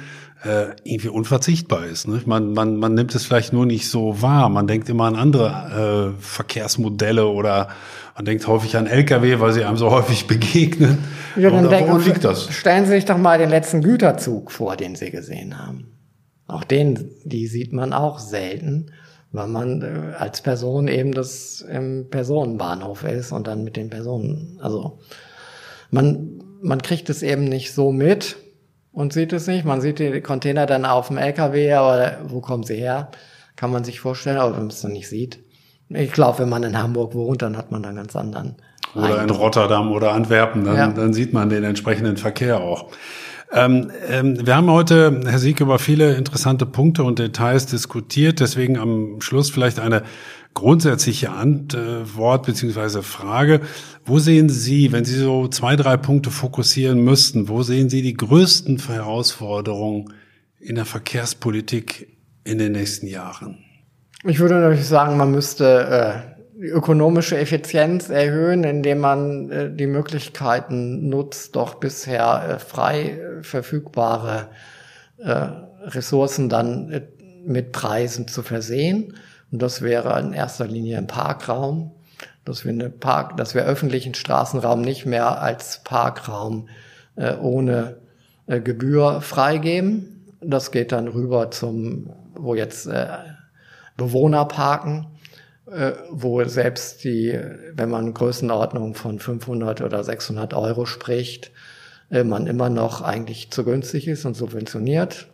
[0.48, 2.08] äh, irgendwie unverzichtbar ist.
[2.08, 2.22] Ne?
[2.26, 4.50] Man, man, man nimmt es vielleicht nur nicht so wahr.
[4.50, 7.70] Man denkt immer an andere äh, Verkehrsmodelle oder
[8.16, 11.00] man denkt häufig an Lkw, weil sie einem so häufig begegnen.
[11.36, 12.52] Ja, dann denken, woran liegt das?
[12.52, 15.92] Stellen Sie sich doch mal den letzten Güterzug vor, den Sie gesehen haben.
[16.48, 18.92] Auch den, die sieht man auch selten.
[19.32, 24.60] weil man äh, als Person eben das im Personenbahnhof ist und dann mit den Personen,
[24.62, 25.00] also
[25.92, 28.38] man, man kriegt es eben nicht so mit
[28.98, 29.64] und sieht es nicht.
[29.64, 33.10] Man sieht die Container dann auf dem LKW, aber wo kommen sie her?
[33.56, 35.38] Kann man sich vorstellen, aber wenn man es dann nicht sieht.
[35.90, 38.56] Ich glaube, wenn man in Hamburg wohnt, dann hat man da ganz anderen.
[38.96, 40.88] Oder in Rotterdam oder Antwerpen, dann, ja.
[40.88, 42.88] dann sieht man den entsprechenden Verkehr auch.
[43.54, 48.40] Ähm, ähm, wir haben heute, Herr Sieg, über viele interessante Punkte und Details diskutiert.
[48.40, 50.02] Deswegen am Schluss vielleicht eine
[50.58, 53.62] grundsätzliche Antwort beziehungsweise Frage.
[54.06, 58.16] Wo sehen Sie, wenn Sie so zwei, drei Punkte fokussieren müssten, wo sehen Sie die
[58.16, 60.14] größten Herausforderungen
[60.60, 63.60] in der Verkehrspolitik in den nächsten Jahren?
[64.24, 69.86] Ich würde natürlich sagen, man müsste äh, die ökonomische Effizienz erhöhen, indem man äh, die
[69.86, 74.50] Möglichkeiten nutzt, doch bisher äh, frei äh, verfügbare
[75.20, 75.50] äh,
[75.84, 77.02] Ressourcen dann äh,
[77.46, 79.14] mit Preisen zu versehen.
[79.52, 81.92] Und das wäre in erster Linie ein Parkraum,
[82.46, 86.70] dass wir, eine Park, dass wir öffentlichen Straßenraum nicht mehr als Parkraum
[87.16, 87.98] äh, ohne
[88.48, 90.26] Gebühr freigeben.
[90.40, 92.90] Das geht dann rüber zum, wo jetzt
[93.98, 95.08] Bewohner parken
[95.72, 97.38] äh, wo selbst die,
[97.74, 101.52] wenn man Größenordnung von 500 oder 600 Euro spricht,
[102.10, 105.28] äh, man immer noch eigentlich zu günstig ist und subventioniert.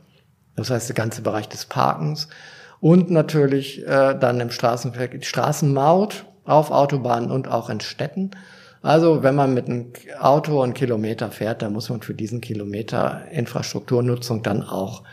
[0.55, 2.29] Das heißt, der ganze Bereich des Parkens.
[2.83, 8.31] Und natürlich äh, dann im Straßenverkehr die Straßenmaut auf Autobahnen und auch in Städten.
[8.81, 13.21] Also wenn man mit einem Auto einen Kilometer fährt, dann muss man für diesen Kilometer
[13.31, 15.03] Infrastrukturnutzung dann auch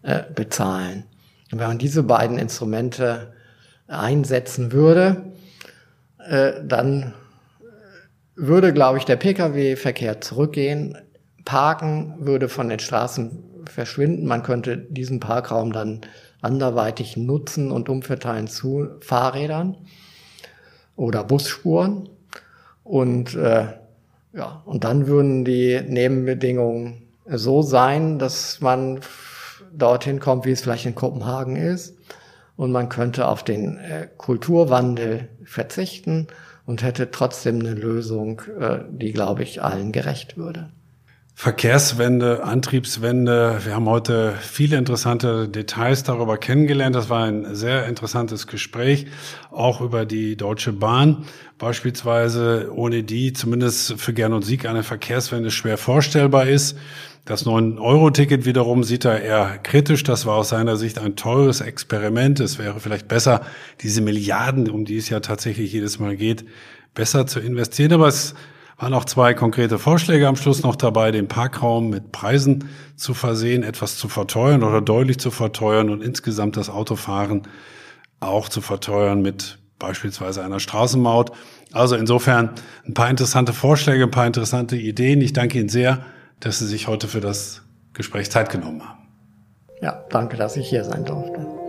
[0.00, 1.04] äh, bezahlen.
[1.52, 3.34] Und wenn man diese beiden Instrumente
[3.86, 5.26] einsetzen würde,
[6.26, 7.12] äh, dann
[8.34, 10.96] würde, glaube ich, der Pkw-Verkehr zurückgehen.
[11.44, 14.24] Parken würde von den Straßen verschwinden.
[14.24, 16.00] Man könnte diesen Parkraum dann
[16.42, 19.76] anderweitig nutzen und umverteilen zu Fahrrädern
[20.96, 22.08] oder Busspuren.
[22.84, 23.66] Und äh,
[24.32, 29.00] ja, und dann würden die Nebenbedingungen so sein, dass man
[29.72, 31.96] dorthin kommt, wie es vielleicht in Kopenhagen ist
[32.56, 36.26] und man könnte auf den äh, Kulturwandel verzichten
[36.66, 40.70] und hätte trotzdem eine Lösung, äh, die, glaube ich, allen gerecht würde.
[41.34, 43.60] Verkehrswende, Antriebswende.
[43.64, 46.94] Wir haben heute viele interessante Details darüber kennengelernt.
[46.94, 49.06] Das war ein sehr interessantes Gespräch,
[49.50, 51.24] auch über die Deutsche Bahn
[51.56, 56.76] beispielsweise, ohne die zumindest für Gern und Sieg eine Verkehrswende schwer vorstellbar ist.
[57.24, 60.02] Das 9-Euro-Ticket wiederum sieht er eher kritisch.
[60.02, 62.40] Das war aus seiner Sicht ein teures Experiment.
[62.40, 63.42] Es wäre vielleicht besser,
[63.80, 66.44] diese Milliarden, um die es ja tatsächlich jedes Mal geht,
[66.94, 67.92] besser zu investieren.
[67.92, 68.34] Aber es
[68.80, 73.62] waren auch zwei konkrete Vorschläge am Schluss noch dabei, den Parkraum mit Preisen zu versehen,
[73.62, 77.42] etwas zu verteuern oder deutlich zu verteuern und insgesamt das Autofahren
[78.20, 81.32] auch zu verteuern mit beispielsweise einer Straßenmaut.
[81.72, 82.50] Also insofern
[82.86, 85.20] ein paar interessante Vorschläge, ein paar interessante Ideen.
[85.20, 86.04] Ich danke Ihnen sehr
[86.40, 87.62] dass Sie sich heute für das
[87.92, 89.08] Gespräch Zeit genommen haben.
[89.82, 91.59] Ja, danke, dass ich hier sein durfte.